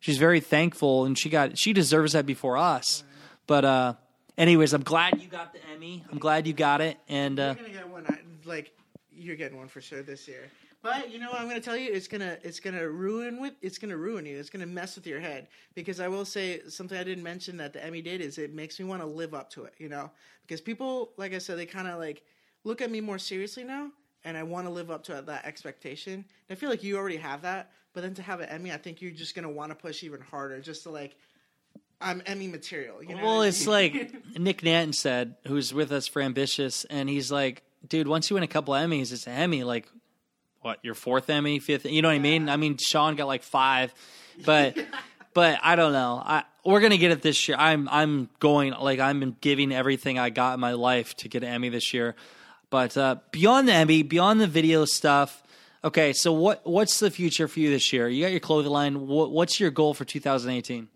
she's 0.00 0.18
very 0.18 0.40
thankful, 0.40 1.04
and 1.04 1.18
she 1.18 1.28
got 1.28 1.58
she 1.58 1.72
deserves 1.72 2.12
that 2.12 2.26
before 2.26 2.56
us. 2.56 3.04
But 3.46 3.64
uh, 3.64 3.94
anyways, 4.38 4.72
I'm 4.72 4.82
glad 4.82 5.20
you 5.20 5.28
got 5.28 5.52
the 5.52 5.60
Emmy. 5.74 6.04
I'm 6.10 6.18
glad 6.18 6.46
you 6.46 6.52
got 6.52 6.80
it, 6.80 6.98
and 7.08 7.38
uh, 7.38 7.54
You're 7.56 7.66
gonna 7.66 7.68
get 7.68 7.88
one. 7.88 8.18
Like 8.44 8.72
you're 9.10 9.36
getting 9.36 9.58
one 9.58 9.68
for 9.68 9.80
sure 9.80 10.02
this 10.02 10.26
year. 10.26 10.50
But 10.82 11.12
you 11.12 11.20
know 11.20 11.30
what 11.30 11.40
I'm 11.40 11.46
gonna 11.46 11.60
tell 11.60 11.76
you? 11.76 11.92
It's 11.92 12.08
gonna 12.08 12.38
it's 12.42 12.58
gonna 12.58 12.88
ruin 12.88 13.40
with 13.40 13.54
it's 13.62 13.78
gonna 13.78 13.96
ruin 13.96 14.26
you. 14.26 14.36
It's 14.36 14.50
gonna 14.50 14.66
mess 14.66 14.96
with 14.96 15.06
your 15.06 15.20
head 15.20 15.46
because 15.74 16.00
I 16.00 16.08
will 16.08 16.24
say 16.24 16.60
something 16.68 16.98
I 16.98 17.04
didn't 17.04 17.22
mention 17.22 17.56
that 17.58 17.72
the 17.72 17.84
Emmy 17.84 18.02
did 18.02 18.20
is 18.20 18.36
it 18.36 18.52
makes 18.52 18.80
me 18.80 18.84
want 18.84 19.00
to 19.00 19.06
live 19.06 19.32
up 19.32 19.48
to 19.50 19.64
it. 19.64 19.74
You 19.78 19.88
know, 19.88 20.10
because 20.42 20.60
people 20.60 21.12
like 21.16 21.34
I 21.34 21.38
said 21.38 21.56
they 21.56 21.66
kind 21.66 21.86
of 21.86 22.00
like 22.00 22.24
look 22.64 22.80
at 22.80 22.90
me 22.90 23.00
more 23.00 23.18
seriously 23.18 23.62
now, 23.62 23.90
and 24.24 24.36
I 24.36 24.42
want 24.42 24.66
to 24.66 24.72
live 24.72 24.90
up 24.90 25.04
to 25.04 25.22
that 25.26 25.44
expectation. 25.44 26.14
And 26.14 26.24
I 26.50 26.54
feel 26.54 26.70
like 26.70 26.82
you 26.82 26.96
already 26.96 27.16
have 27.16 27.42
that, 27.42 27.70
but 27.92 28.02
then 28.02 28.14
to 28.14 28.22
have 28.22 28.40
an 28.40 28.48
Emmy, 28.48 28.72
I 28.72 28.76
think 28.76 29.02
you're 29.02 29.10
just 29.10 29.34
gonna 29.34 29.50
want 29.50 29.70
to 29.70 29.74
push 29.74 30.02
even 30.02 30.20
harder, 30.20 30.60
just 30.60 30.84
to 30.84 30.90
like. 30.90 31.16
I'm 32.00 32.20
Emmy 32.26 32.48
material. 32.48 33.00
You 33.00 33.14
know 33.14 33.22
Well, 33.22 33.42
I 33.42 33.46
it's 33.46 33.68
like 33.68 34.12
Nick 34.36 34.62
Nanton 34.62 34.92
said, 34.92 35.36
who's 35.46 35.72
with 35.72 35.92
us 35.92 36.08
for 36.08 36.20
Ambitious, 36.20 36.84
and 36.86 37.08
he's 37.08 37.30
like, 37.30 37.62
dude, 37.86 38.08
once 38.08 38.28
you 38.28 38.34
win 38.34 38.42
a 38.42 38.48
couple 38.48 38.74
Emmys, 38.74 39.12
it's 39.12 39.28
an 39.28 39.34
Emmy. 39.34 39.62
Like, 39.62 39.86
what, 40.62 40.80
your 40.82 40.94
fourth 40.94 41.30
Emmy, 41.30 41.60
fifth? 41.60 41.86
You 41.86 42.02
know 42.02 42.08
what 42.08 42.14
I 42.14 42.18
mean? 42.18 42.48
I 42.48 42.56
mean, 42.56 42.76
Sean 42.76 43.14
got 43.14 43.28
like 43.28 43.44
five, 43.44 43.94
but, 44.44 44.76
but 45.32 45.60
I 45.62 45.76
don't 45.76 45.92
know. 45.92 46.20
I 46.24 46.42
we're 46.64 46.80
gonna 46.80 46.98
get 46.98 47.10
it 47.10 47.22
this 47.22 47.48
year. 47.48 47.56
I'm 47.58 47.88
I'm 47.88 48.28
going 48.38 48.72
like 48.72 49.00
I'm 49.00 49.36
giving 49.40 49.72
everything 49.72 50.18
I 50.18 50.30
got 50.30 50.54
in 50.54 50.60
my 50.60 50.72
life 50.72 51.14
to 51.16 51.28
get 51.28 51.42
an 51.42 51.48
Emmy 51.48 51.68
this 51.68 51.92
year. 51.92 52.14
But 52.72 52.96
uh, 52.96 53.16
beyond 53.32 53.68
the 53.68 53.74
Emmy, 53.74 54.02
beyond 54.02 54.40
the 54.40 54.46
video 54.46 54.86
stuff. 54.86 55.42
Okay, 55.84 56.14
so 56.14 56.32
what 56.32 56.66
what's 56.66 57.00
the 57.00 57.10
future 57.10 57.46
for 57.46 57.60
you 57.60 57.68
this 57.68 57.92
year? 57.92 58.08
You 58.08 58.24
got 58.24 58.30
your 58.30 58.40
clothing 58.40 58.72
line. 58.72 59.06
What, 59.06 59.30
what's 59.30 59.60
your 59.60 59.70
goal 59.70 59.92
for 59.92 60.06
2018? 60.06 60.88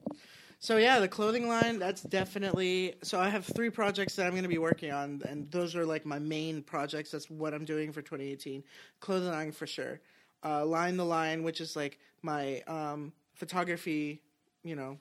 So 0.58 0.78
yeah, 0.78 1.00
the 1.00 1.08
clothing 1.08 1.48
line 1.48 1.78
that's 1.78 2.00
definitely 2.00 2.94
so 3.02 3.20
I 3.20 3.28
have 3.28 3.44
three 3.44 3.68
projects 3.68 4.16
that 4.16 4.24
I'm 4.24 4.32
going 4.32 4.44
to 4.44 4.48
be 4.48 4.56
working 4.56 4.90
on 4.90 5.20
and 5.28 5.50
those 5.50 5.76
are 5.76 5.84
like 5.84 6.06
my 6.06 6.18
main 6.18 6.62
projects. 6.62 7.10
That's 7.10 7.28
what 7.28 7.52
I'm 7.52 7.66
doing 7.66 7.92
for 7.92 8.00
2018. 8.00 8.64
Clothing 9.00 9.28
line 9.28 9.52
for 9.52 9.66
sure. 9.66 10.00
Uh, 10.42 10.64
Lion 10.64 10.96
the 10.96 11.04
Lion 11.04 11.42
which 11.42 11.60
is 11.60 11.76
like 11.76 11.98
my 12.22 12.62
um, 12.66 13.12
photography, 13.34 14.22
you 14.64 14.76
know, 14.76 14.96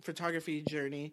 photography 0.00 0.62
journey. 0.62 1.12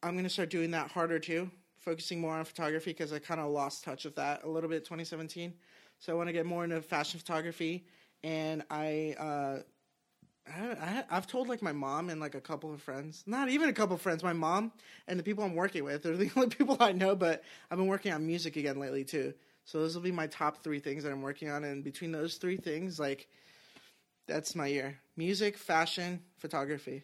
I'm 0.00 0.12
going 0.12 0.22
to 0.22 0.30
start 0.30 0.48
doing 0.48 0.70
that 0.70 0.92
harder 0.92 1.18
too, 1.18 1.50
focusing 1.88 2.20
more 2.20 2.34
on 2.34 2.44
photography 2.44 2.90
because 2.90 3.14
I 3.14 3.18
kind 3.18 3.40
of 3.40 3.50
lost 3.50 3.82
touch 3.82 4.04
with 4.04 4.14
that 4.16 4.44
a 4.44 4.48
little 4.48 4.68
bit 4.68 4.84
2017. 4.84 5.54
So 6.00 6.12
I 6.12 6.16
want 6.16 6.28
to 6.28 6.34
get 6.34 6.44
more 6.44 6.62
into 6.62 6.82
fashion 6.82 7.18
photography 7.18 7.86
and 8.22 8.62
I 8.70 9.16
uh, 9.18 9.58
I, 10.46 11.04
I've 11.10 11.26
told 11.26 11.48
like 11.48 11.62
my 11.62 11.72
mom 11.72 12.10
and 12.10 12.20
like 12.20 12.34
a 12.34 12.42
couple 12.42 12.72
of 12.72 12.82
friends, 12.82 13.24
not 13.26 13.48
even 13.48 13.70
a 13.70 13.72
couple 13.72 13.94
of 13.94 14.02
friends, 14.02 14.22
my 14.22 14.34
mom 14.34 14.70
and 15.06 15.18
the 15.18 15.22
people 15.22 15.44
I'm 15.44 15.54
working 15.54 15.82
with 15.82 16.04
are 16.04 16.14
the 16.14 16.30
only 16.36 16.50
people 16.50 16.76
I 16.78 16.92
know. 16.92 17.16
But 17.16 17.42
I've 17.70 17.78
been 17.78 17.86
working 17.86 18.12
on 18.12 18.26
music 18.26 18.56
again 18.56 18.78
lately 18.78 19.04
too. 19.04 19.32
So 19.64 19.80
those 19.80 19.94
will 19.94 20.02
be 20.02 20.12
my 20.12 20.26
top 20.26 20.62
three 20.62 20.80
things 20.80 21.04
that 21.04 21.12
I'm 21.12 21.22
working 21.22 21.48
on, 21.48 21.64
and 21.64 21.82
between 21.82 22.12
those 22.12 22.36
three 22.36 22.56
things, 22.58 22.98
like 22.98 23.28
that's 24.26 24.54
my 24.54 24.66
year: 24.66 24.98
music, 25.16 25.56
fashion, 25.56 26.20
photography. 26.38 27.02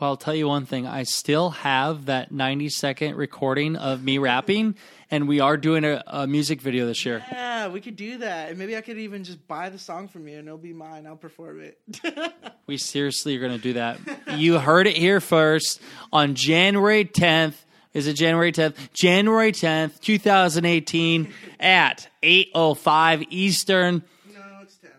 Well, 0.00 0.10
I'll 0.10 0.16
tell 0.16 0.34
you 0.34 0.48
one 0.48 0.66
thing. 0.66 0.86
I 0.86 1.04
still 1.04 1.50
have 1.50 2.06
that 2.06 2.32
90 2.32 2.68
second 2.68 3.14
recording 3.16 3.76
of 3.76 4.02
me 4.02 4.18
rapping, 4.18 4.74
and 5.10 5.28
we 5.28 5.40
are 5.40 5.56
doing 5.56 5.84
a, 5.84 6.02
a 6.06 6.26
music 6.26 6.60
video 6.60 6.86
this 6.86 7.04
year. 7.06 7.24
Yeah, 7.30 7.68
we 7.68 7.80
could 7.80 7.96
do 7.96 8.18
that, 8.18 8.50
and 8.50 8.58
maybe 8.58 8.76
I 8.76 8.80
could 8.80 8.98
even 8.98 9.22
just 9.24 9.46
buy 9.46 9.68
the 9.70 9.78
song 9.78 10.08
from 10.08 10.26
you, 10.26 10.38
and 10.38 10.48
it'll 10.48 10.58
be 10.58 10.72
mine. 10.72 11.06
I'll 11.06 11.16
perform 11.16 11.60
it. 11.60 11.78
We 12.66 12.78
seriously 12.78 13.36
are 13.36 13.40
going 13.40 13.52
to 13.52 13.58
do 13.62 13.74
that. 13.74 13.98
You 14.38 14.58
heard 14.58 14.86
it 14.86 14.96
here 14.96 15.20
first 15.20 15.82
on 16.10 16.34
January 16.34 17.04
10th. 17.04 17.52
Is 17.92 18.06
it 18.06 18.14
January 18.14 18.52
10th? 18.52 18.74
January 18.94 19.52
10th, 19.52 20.00
2018 20.00 21.30
at 21.60 22.08
8.05 22.22 23.26
Eastern. 23.28 24.02
no, 24.32 24.40
it's 24.62 24.78
ten. 24.78 24.90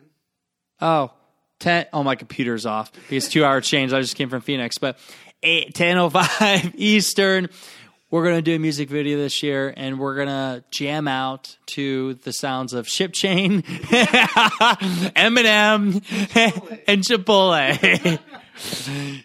Oh, 0.79 1.11
10. 1.65 1.87
Oh, 1.93 2.03
my 2.03 2.13
computer's 2.13 2.67
off 2.67 2.91
because 3.09 3.27
two 3.27 3.43
hour 3.43 3.59
change. 3.59 3.91
I 3.91 3.99
just 3.99 4.15
came 4.15 4.29
from 4.29 4.41
Phoenix, 4.41 4.77
but 4.77 4.99
8, 5.41 5.73
10.05 5.73 6.73
Eastern. 6.77 7.49
We're 8.11 8.23
going 8.23 8.35
to 8.35 8.43
do 8.43 8.55
a 8.55 8.59
music 8.59 8.87
video 8.87 9.17
this 9.17 9.41
year 9.41 9.73
and 9.75 9.97
we're 9.97 10.13
going 10.13 10.27
to 10.27 10.63
jam 10.69 11.07
out 11.07 11.57
to 11.71 12.13
the 12.23 12.33
sounds 12.33 12.73
of 12.73 12.87
Ship 12.87 13.11
Chain, 13.11 13.63
Eminem, 15.15 16.03
and 16.87 17.01
Chipotle. 17.03 18.19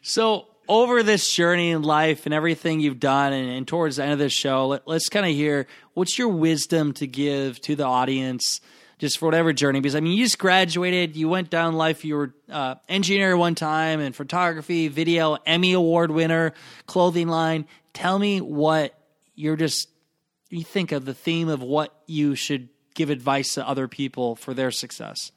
so, 0.02 0.46
over 0.66 1.02
this 1.02 1.30
journey 1.30 1.72
in 1.72 1.82
life 1.82 2.24
and 2.24 2.34
everything 2.34 2.80
you've 2.80 3.00
done, 3.00 3.34
and, 3.34 3.50
and 3.50 3.68
towards 3.68 3.96
the 3.96 4.04
end 4.04 4.12
of 4.12 4.18
this 4.18 4.32
show, 4.32 4.68
let, 4.68 4.88
let's 4.88 5.10
kind 5.10 5.26
of 5.26 5.32
hear 5.32 5.66
what's 5.92 6.16
your 6.18 6.28
wisdom 6.28 6.94
to 6.94 7.06
give 7.06 7.60
to 7.60 7.76
the 7.76 7.84
audience 7.84 8.60
just 9.00 9.18
for 9.18 9.24
whatever 9.24 9.52
journey. 9.52 9.80
Because 9.80 9.96
I 9.96 10.00
mean, 10.00 10.16
you 10.16 10.24
just 10.24 10.38
graduated, 10.38 11.16
you 11.16 11.28
went 11.28 11.50
down 11.50 11.74
life, 11.74 12.04
you 12.04 12.16
were 12.16 12.34
uh, 12.48 12.76
engineer 12.88 13.36
one 13.36 13.54
time, 13.54 13.98
and 13.98 14.14
photography, 14.14 14.88
video, 14.88 15.38
Emmy 15.46 15.72
award 15.72 16.10
winner, 16.10 16.52
clothing 16.86 17.26
line. 17.26 17.66
Tell 17.94 18.18
me 18.18 18.40
what 18.40 18.94
you're 19.34 19.56
just 19.56 19.88
you 20.50 20.62
think 20.62 20.92
of 20.92 21.04
the 21.04 21.14
theme 21.14 21.48
of 21.48 21.62
what 21.62 21.94
you 22.06 22.34
should 22.34 22.68
give 22.94 23.08
advice 23.08 23.54
to 23.54 23.66
other 23.66 23.88
people 23.88 24.36
for 24.36 24.52
their 24.52 24.70
success. 24.70 25.32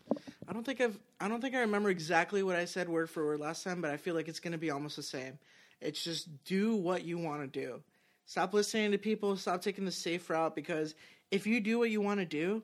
I 0.47 0.53
don't 0.53 0.65
think 0.65 0.81
I've 0.81 0.99
I 1.21 1.29
don't 1.29 1.39
think 1.39 1.55
I 1.55 1.61
remember 1.61 1.89
exactly 1.89 2.43
what 2.43 2.57
I 2.57 2.65
said 2.65 2.89
word 2.89 3.09
for 3.09 3.25
word 3.25 3.39
last 3.39 3.63
time, 3.63 3.81
but 3.81 3.91
I 3.91 3.97
feel 3.97 4.13
like 4.13 4.27
it's 4.27 4.41
going 4.41 4.51
to 4.51 4.57
be 4.57 4.71
almost 4.71 4.97
the 4.97 5.03
same. 5.03 5.39
It's 5.79 6.03
just 6.03 6.27
do 6.43 6.75
what 6.75 7.05
you 7.05 7.17
want 7.17 7.41
to 7.41 7.47
do. 7.47 7.81
Stop 8.25 8.53
listening 8.53 8.91
to 8.91 8.97
people, 8.97 9.37
stop 9.37 9.61
taking 9.61 9.85
the 9.85 9.91
safe 9.91 10.29
route 10.29 10.55
because 10.55 10.95
if 11.31 11.47
you 11.47 11.61
do 11.61 11.79
what 11.79 11.89
you 11.89 12.01
want 12.01 12.19
to 12.19 12.25
do, 12.25 12.61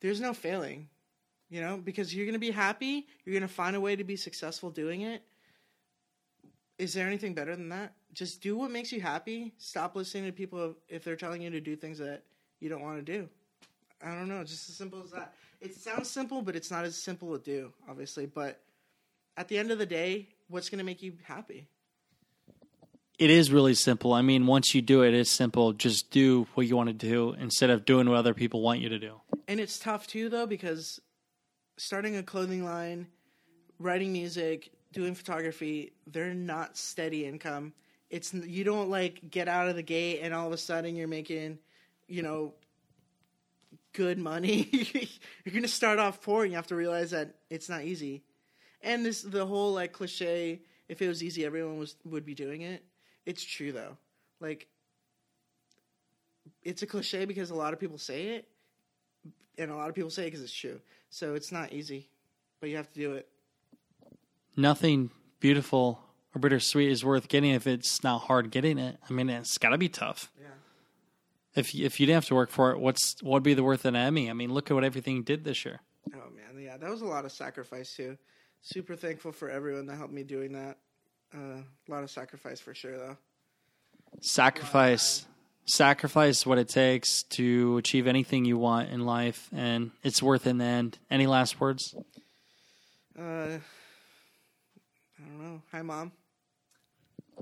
there's 0.00 0.20
no 0.20 0.32
failing. 0.32 0.88
You 1.48 1.60
know, 1.60 1.76
because 1.76 2.12
you're 2.12 2.26
going 2.26 2.34
to 2.34 2.40
be 2.40 2.50
happy, 2.50 3.06
you're 3.24 3.32
going 3.32 3.48
to 3.48 3.54
find 3.54 3.76
a 3.76 3.80
way 3.80 3.94
to 3.94 4.02
be 4.02 4.16
successful 4.16 4.68
doing 4.68 5.02
it. 5.02 5.22
Is 6.76 6.92
there 6.92 7.06
anything 7.06 7.34
better 7.34 7.54
than 7.54 7.68
that? 7.68 7.94
Just 8.12 8.42
do 8.42 8.56
what 8.56 8.72
makes 8.72 8.90
you 8.90 9.00
happy. 9.00 9.54
Stop 9.56 9.94
listening 9.94 10.24
to 10.24 10.32
people 10.32 10.74
if 10.88 11.04
they're 11.04 11.14
telling 11.14 11.42
you 11.42 11.50
to 11.50 11.60
do 11.60 11.76
things 11.76 11.98
that 11.98 12.24
you 12.58 12.68
don't 12.68 12.82
want 12.82 12.96
to 12.98 13.02
do. 13.02 13.28
I 14.04 14.08
don't 14.08 14.28
know, 14.28 14.42
just 14.42 14.68
as 14.68 14.74
simple 14.74 15.02
as 15.02 15.12
that. 15.12 15.34
It 15.60 15.74
sounds 15.74 16.10
simple, 16.10 16.42
but 16.42 16.56
it's 16.56 16.70
not 16.70 16.84
as 16.84 16.96
simple 16.96 17.38
to 17.38 17.42
do, 17.42 17.72
obviously. 17.88 18.26
But 18.26 18.60
at 19.36 19.46
the 19.48 19.56
end 19.56 19.70
of 19.70 19.78
the 19.78 19.86
day, 19.86 20.28
what's 20.48 20.68
going 20.68 20.78
to 20.78 20.84
make 20.84 21.02
you 21.02 21.14
happy? 21.22 21.68
It 23.18 23.30
is 23.30 23.50
really 23.50 23.74
simple. 23.74 24.12
I 24.12 24.20
mean, 24.20 24.46
once 24.46 24.74
you 24.74 24.82
do 24.82 25.02
it, 25.02 25.14
it's 25.14 25.30
simple. 25.30 25.72
Just 25.72 26.10
do 26.10 26.46
what 26.54 26.66
you 26.66 26.76
want 26.76 26.88
to 26.88 26.92
do 26.92 27.34
instead 27.40 27.70
of 27.70 27.86
doing 27.86 28.08
what 28.08 28.18
other 28.18 28.34
people 28.34 28.60
want 28.60 28.80
you 28.80 28.90
to 28.90 28.98
do. 28.98 29.14
And 29.48 29.58
it's 29.58 29.78
tough 29.78 30.06
too, 30.06 30.28
though, 30.28 30.46
because 30.46 31.00
starting 31.78 32.16
a 32.16 32.22
clothing 32.22 32.64
line, 32.64 33.06
writing 33.78 34.12
music, 34.12 34.70
doing 34.92 35.14
photography, 35.14 35.92
they're 36.06 36.34
not 36.34 36.76
steady 36.76 37.24
income. 37.24 37.72
It's 38.10 38.34
you 38.34 38.64
don't 38.64 38.90
like 38.90 39.30
get 39.30 39.48
out 39.48 39.68
of 39.68 39.76
the 39.76 39.82
gate 39.82 40.20
and 40.22 40.34
all 40.34 40.46
of 40.46 40.52
a 40.52 40.58
sudden 40.58 40.94
you're 40.94 41.08
making, 41.08 41.58
you 42.08 42.22
know, 42.22 42.52
good 43.94 44.18
money. 44.18 44.68
you're 45.44 45.54
gonna 45.54 45.68
start 45.68 45.98
off 45.98 46.20
poor, 46.20 46.44
and 46.44 46.52
you 46.52 46.56
have 46.56 46.68
to 46.68 46.76
realize 46.76 47.10
that 47.12 47.34
it's 47.50 47.68
not 47.68 47.82
easy. 47.82 48.22
And 48.82 49.04
this 49.04 49.22
the 49.22 49.46
whole 49.46 49.72
like 49.72 49.92
cliche: 49.92 50.60
if 50.88 51.02
it 51.02 51.08
was 51.08 51.22
easy, 51.22 51.44
everyone 51.44 51.78
was 51.78 51.96
would 52.04 52.24
be 52.24 52.34
doing 52.34 52.60
it. 52.60 52.84
It's 53.26 53.44
true 53.44 53.72
though. 53.72 53.96
Like, 54.40 54.68
it's 56.62 56.82
a 56.82 56.86
cliche 56.86 57.24
because 57.24 57.50
a 57.50 57.54
lot 57.54 57.72
of 57.72 57.80
people 57.80 57.98
say 57.98 58.28
it, 58.28 58.48
and 59.58 59.70
a 59.70 59.76
lot 59.76 59.88
of 59.88 59.94
people 59.94 60.10
say 60.10 60.22
it 60.22 60.26
because 60.26 60.42
it's 60.42 60.52
true. 60.52 60.80
So 61.10 61.34
it's 61.34 61.52
not 61.52 61.72
easy, 61.72 62.08
but 62.60 62.70
you 62.70 62.76
have 62.76 62.92
to 62.92 62.98
do 62.98 63.12
it. 63.12 63.28
Nothing 64.56 65.10
beautiful 65.40 66.00
or 66.34 66.38
bittersweet 66.38 66.90
is 66.90 67.04
worth 67.04 67.28
getting 67.28 67.50
if 67.50 67.66
it's 67.66 68.02
not 68.02 68.22
hard 68.22 68.50
getting 68.50 68.78
it. 68.78 68.98
I 69.08 69.12
mean, 69.12 69.28
it's 69.28 69.58
got 69.58 69.70
to 69.70 69.78
be 69.78 69.88
tough. 69.88 70.30
Yeah. 70.38 70.46
If 71.54 71.74
if 71.74 71.98
you 71.98 72.06
didn't 72.06 72.16
have 72.16 72.26
to 72.26 72.34
work 72.34 72.50
for 72.50 72.72
it, 72.72 72.78
what's 72.78 73.16
what 73.22 73.34
would 73.34 73.42
be 73.42 73.54
the 73.54 73.64
worth 73.64 73.80
of 73.80 73.94
an 73.94 73.96
Emmy? 73.96 74.28
I 74.28 74.34
mean, 74.34 74.52
look 74.52 74.70
at 74.70 74.74
what 74.74 74.84
everything 74.84 75.22
did 75.22 75.44
this 75.44 75.64
year. 75.64 75.80
Oh 76.14 76.30
man, 76.34 76.62
yeah, 76.62 76.76
that 76.76 76.90
was 76.90 77.00
a 77.00 77.06
lot 77.06 77.24
of 77.24 77.32
sacrifice 77.32 77.94
too. 77.96 78.18
Super 78.60 78.96
thankful 78.96 79.32
for 79.32 79.48
everyone 79.48 79.86
that 79.86 79.96
helped 79.96 80.12
me 80.12 80.22
doing 80.22 80.52
that. 80.52 80.76
Uh, 81.36 81.60
a 81.60 81.90
lot 81.90 82.02
of 82.02 82.10
sacrifice 82.10 82.60
for 82.60 82.74
sure, 82.74 82.96
though. 82.96 83.16
Sacrifice 84.20 85.26
sacrifice 85.66 86.46
what 86.46 86.58
it 86.58 86.68
takes 86.68 87.24
to 87.24 87.76
achieve 87.76 88.06
anything 88.06 88.44
you 88.44 88.56
want 88.56 88.90
in 88.90 89.04
life, 89.04 89.48
and 89.54 89.90
it's 90.02 90.22
worth 90.22 90.46
it 90.46 90.50
in 90.50 90.58
the 90.58 90.64
end. 90.64 90.98
Any 91.10 91.26
last 91.26 91.60
words? 91.60 91.94
Uh, 93.18 93.22
I 93.22 93.60
don't 95.18 95.40
know. 95.40 95.62
Hi, 95.72 95.82
mom. 95.82 96.12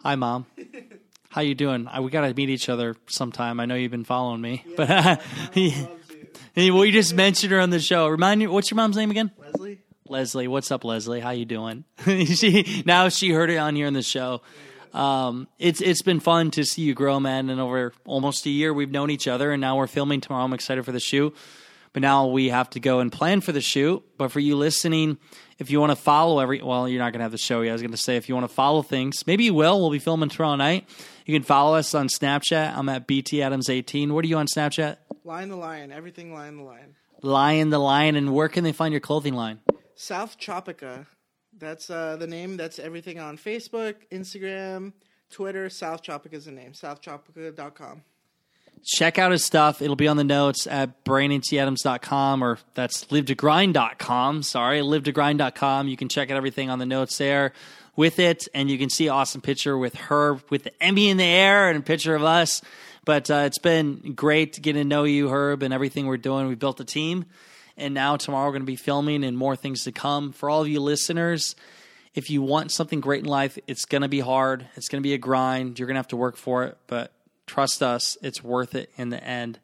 Hi, 0.03 0.15
mom. 0.17 0.47
How 1.29 1.43
you 1.43 1.55
doing? 1.55 1.89
I, 1.89 2.01
we 2.01 2.11
got 2.11 2.27
to 2.27 2.35
meet 2.35 2.49
each 2.49 2.69
other 2.69 2.97
sometime. 3.07 3.61
I 3.61 3.67
know 3.67 3.75
you've 3.75 3.91
been 3.91 4.05
following 4.05 4.41
me, 4.41 4.65
but 4.77 4.89
hey, 5.53 6.71
well, 6.71 6.85
you 6.85 6.93
just 6.93 7.15
mentioned 7.15 7.53
her 7.53 7.61
on 7.61 7.71
the 7.71 7.81
show. 7.81 8.07
Remind 8.07 8.39
me, 8.39 8.47
what's 8.47 8.71
your 8.71 8.77
mom's 8.77 8.97
name 8.97 9.11
again? 9.11 9.33
Leslie. 10.15 10.47
What's 10.47 10.71
up, 10.71 10.85
Leslie? 10.85 11.19
How 11.19 11.31
you 11.31 11.45
doing? 11.45 11.83
she 12.07 12.85
now 12.87 13.09
she 13.09 13.31
heard 13.31 13.51
it 13.51 13.57
on 13.57 13.75
here 13.75 13.89
in 13.89 13.95
the 13.95 14.03
show. 14.03 14.43
Um, 14.93 15.49
it's 15.59 15.81
it's 15.81 16.03
been 16.03 16.21
fun 16.21 16.53
to 16.53 16.65
see 16.65 16.83
you 16.83 16.95
grow, 16.95 17.19
man. 17.19 17.51
And 17.51 17.61
over 17.61 17.93
almost 18.07 18.47
a 18.47 18.51
year, 18.51 18.73
we've 18.73 18.93
known 18.93 19.11
each 19.11 19.27
other, 19.27 19.51
and 19.51 19.61
now 19.61 19.77
we're 19.77 19.89
filming 19.89 20.21
tomorrow. 20.21 20.45
I'm 20.45 20.53
excited 20.53 20.85
for 20.85 20.93
the 20.93 21.01
shoot, 21.01 21.37
but 21.93 22.01
now 22.01 22.29
we 22.29 22.51
have 22.51 22.71
to 22.71 22.81
go 22.81 23.01
and 23.01 23.11
plan 23.11 23.41
for 23.41 23.51
the 23.51 23.61
shoot. 23.61 24.05
But 24.17 24.31
for 24.31 24.39
you 24.39 24.55
listening, 24.55 25.19
if 25.59 25.73
you 25.73 25.81
want 25.81 25.91
to 25.91 25.97
follow 25.97 26.39
every, 26.39 26.63
well, 26.63 26.89
you're 26.89 27.01
not 27.01 27.13
going 27.13 27.19
to 27.19 27.25
have 27.25 27.33
the 27.33 27.39
show 27.39 27.63
yet. 27.63 27.71
I 27.71 27.73
was 27.73 27.83
going 27.83 27.91
to 27.91 27.97
say 27.97 28.15
if 28.15 28.29
you 28.29 28.37
want 28.37 28.49
to 28.49 28.55
follow 28.55 28.83
things, 28.83 29.27
maybe 29.27 29.43
you 29.43 29.55
will. 29.55 29.81
We'll 29.81 29.91
be 29.91 29.99
filming 29.99 30.29
tomorrow 30.29 30.55
night. 30.55 30.89
You 31.27 31.35
can 31.35 31.43
follow 31.43 31.77
us 31.77 31.93
on 31.93 32.07
Snapchat. 32.07 32.77
I'm 32.77 32.89
at 32.89 33.09
BT 33.09 33.43
Adams 33.43 33.69
18. 33.69 34.15
What 34.15 34.25
are 34.25 34.29
you 34.29 34.37
on 34.37 34.47
Snapchat? 34.47 34.99
Lion 35.25 35.49
the 35.49 35.57
Lion. 35.57 35.91
Everything 35.91 36.33
Lion 36.33 36.59
the 36.59 36.63
Lion. 36.63 36.95
Lion 37.21 37.71
the 37.71 37.81
Lion. 37.81 38.15
And 38.15 38.33
where 38.33 38.49
can 38.49 38.63
they 38.63 38.71
find 38.71 38.93
your 38.93 39.01
clothing 39.01 39.35
line? 39.35 39.59
South 39.97 40.39
Tropica. 40.39 41.07
That's 41.59 41.89
uh, 41.89 42.17
the 42.17 42.27
name. 42.27 42.57
That's 42.57 42.79
everything 42.79 43.19
on 43.19 43.39
Facebook, 43.39 43.95
Instagram, 44.11 44.93
Twitter. 45.31 45.71
South 45.71 46.03
Tropica 46.03 46.35
is 46.35 46.47
the 46.47 46.53
name. 46.53 46.73
SouthTropica.com. 46.73 48.03
Check 48.85 49.19
out 49.19 49.33
his 49.33 49.45
stuff. 49.45 49.81
It'll 49.81 49.97
be 49.97 50.09
on 50.09 50.17
the 50.17 50.25
notes 50.25 50.67
at 50.67 51.05
brandonTadams.com 51.05 52.45
or 52.45 52.59
that's 52.75 53.05
livetogrind.com. 53.07 54.43
Sorry, 54.43 54.81
livetogrind.com. 54.81 55.89
You 55.89 55.97
can 55.97 56.09
check 56.09 56.31
out 56.31 56.37
everything 56.37 56.69
on 56.69 56.79
the 56.79 56.87
notes 56.87 57.17
there 57.17 57.53
with 57.97 58.19
it, 58.19 58.47
and 58.53 58.69
you 58.69 58.77
can 58.77 58.91
see 58.91 59.09
awesome 59.09 59.41
picture 59.41 59.79
with 59.79 59.95
her 59.95 60.35
with 60.51 60.65
the 60.65 60.83
Emmy 60.83 61.09
in 61.09 61.17
the 61.17 61.25
air 61.25 61.71
and 61.71 61.79
a 61.79 61.83
picture 61.83 62.15
of 62.15 62.25
us. 62.25 62.61
But 63.05 63.31
uh, 63.31 63.45
it's 63.47 63.59
been 63.59 64.15
great 64.15 64.61
getting 64.61 64.83
to 64.83 64.89
know 64.89 65.05
you, 65.05 65.29
Herb, 65.29 65.63
and 65.63 65.73
everything 65.73 66.07
we're 66.07 66.17
doing. 66.17 66.49
We 66.49 66.55
built 66.55 66.81
a 66.81 66.85
team, 66.85 67.27
and 67.77 67.95
now 67.95 68.17
tomorrow 68.17 68.47
we're 68.47 68.53
going 68.53 68.63
to 68.63 68.67
be 68.67 68.77
filming 68.77 69.25
and 69.25 69.37
more 69.37 69.57
things 69.57 69.85
to 69.85 69.93
come. 69.93 70.33
For 70.33 70.49
all 70.49 70.63
of 70.63 70.69
you 70.69 70.81
listeners, 70.81 71.57
if 72.15 72.31
you 72.31 72.43
want 72.43 72.71
something 72.71 73.01
great 73.01 73.25
in 73.25 73.29
life, 73.29 73.59
it's 73.67 73.85
going 73.85 74.03
to 74.03 74.09
be 74.09 74.21
hard. 74.21 74.67
It's 74.77 74.89
going 74.89 75.03
to 75.03 75.07
be 75.07 75.15
a 75.15 75.19
grind. 75.19 75.79
You're 75.79 75.87
going 75.87 75.97
to 75.97 75.99
have 75.99 76.09
to 76.09 76.17
work 76.17 76.37
for 76.37 76.65
it, 76.65 76.79
but 76.87 77.13
trust 77.47 77.83
us, 77.83 78.17
it's 78.23 78.43
worth 78.43 78.75
it 78.75 78.91
in 78.97 79.11
the 79.11 79.23
end. 79.23 79.59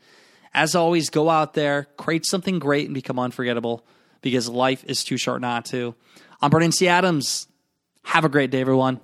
As 0.52 0.74
always, 0.74 1.10
go 1.10 1.30
out 1.30 1.54
there, 1.54 1.86
create 1.96 2.26
something 2.26 2.58
great, 2.58 2.86
and 2.86 2.94
become 2.94 3.18
unforgettable 3.18 3.84
because 4.20 4.48
life 4.48 4.84
is 4.86 5.04
too 5.04 5.16
short 5.16 5.40
not 5.40 5.64
to. 5.66 5.94
I'm 6.42 6.50
Brandon 6.50 6.72
T. 6.72 6.88
Adams. 6.88 7.46
Have 8.04 8.24
a 8.24 8.28
great 8.28 8.50
day, 8.50 8.60
everyone. 8.60 9.00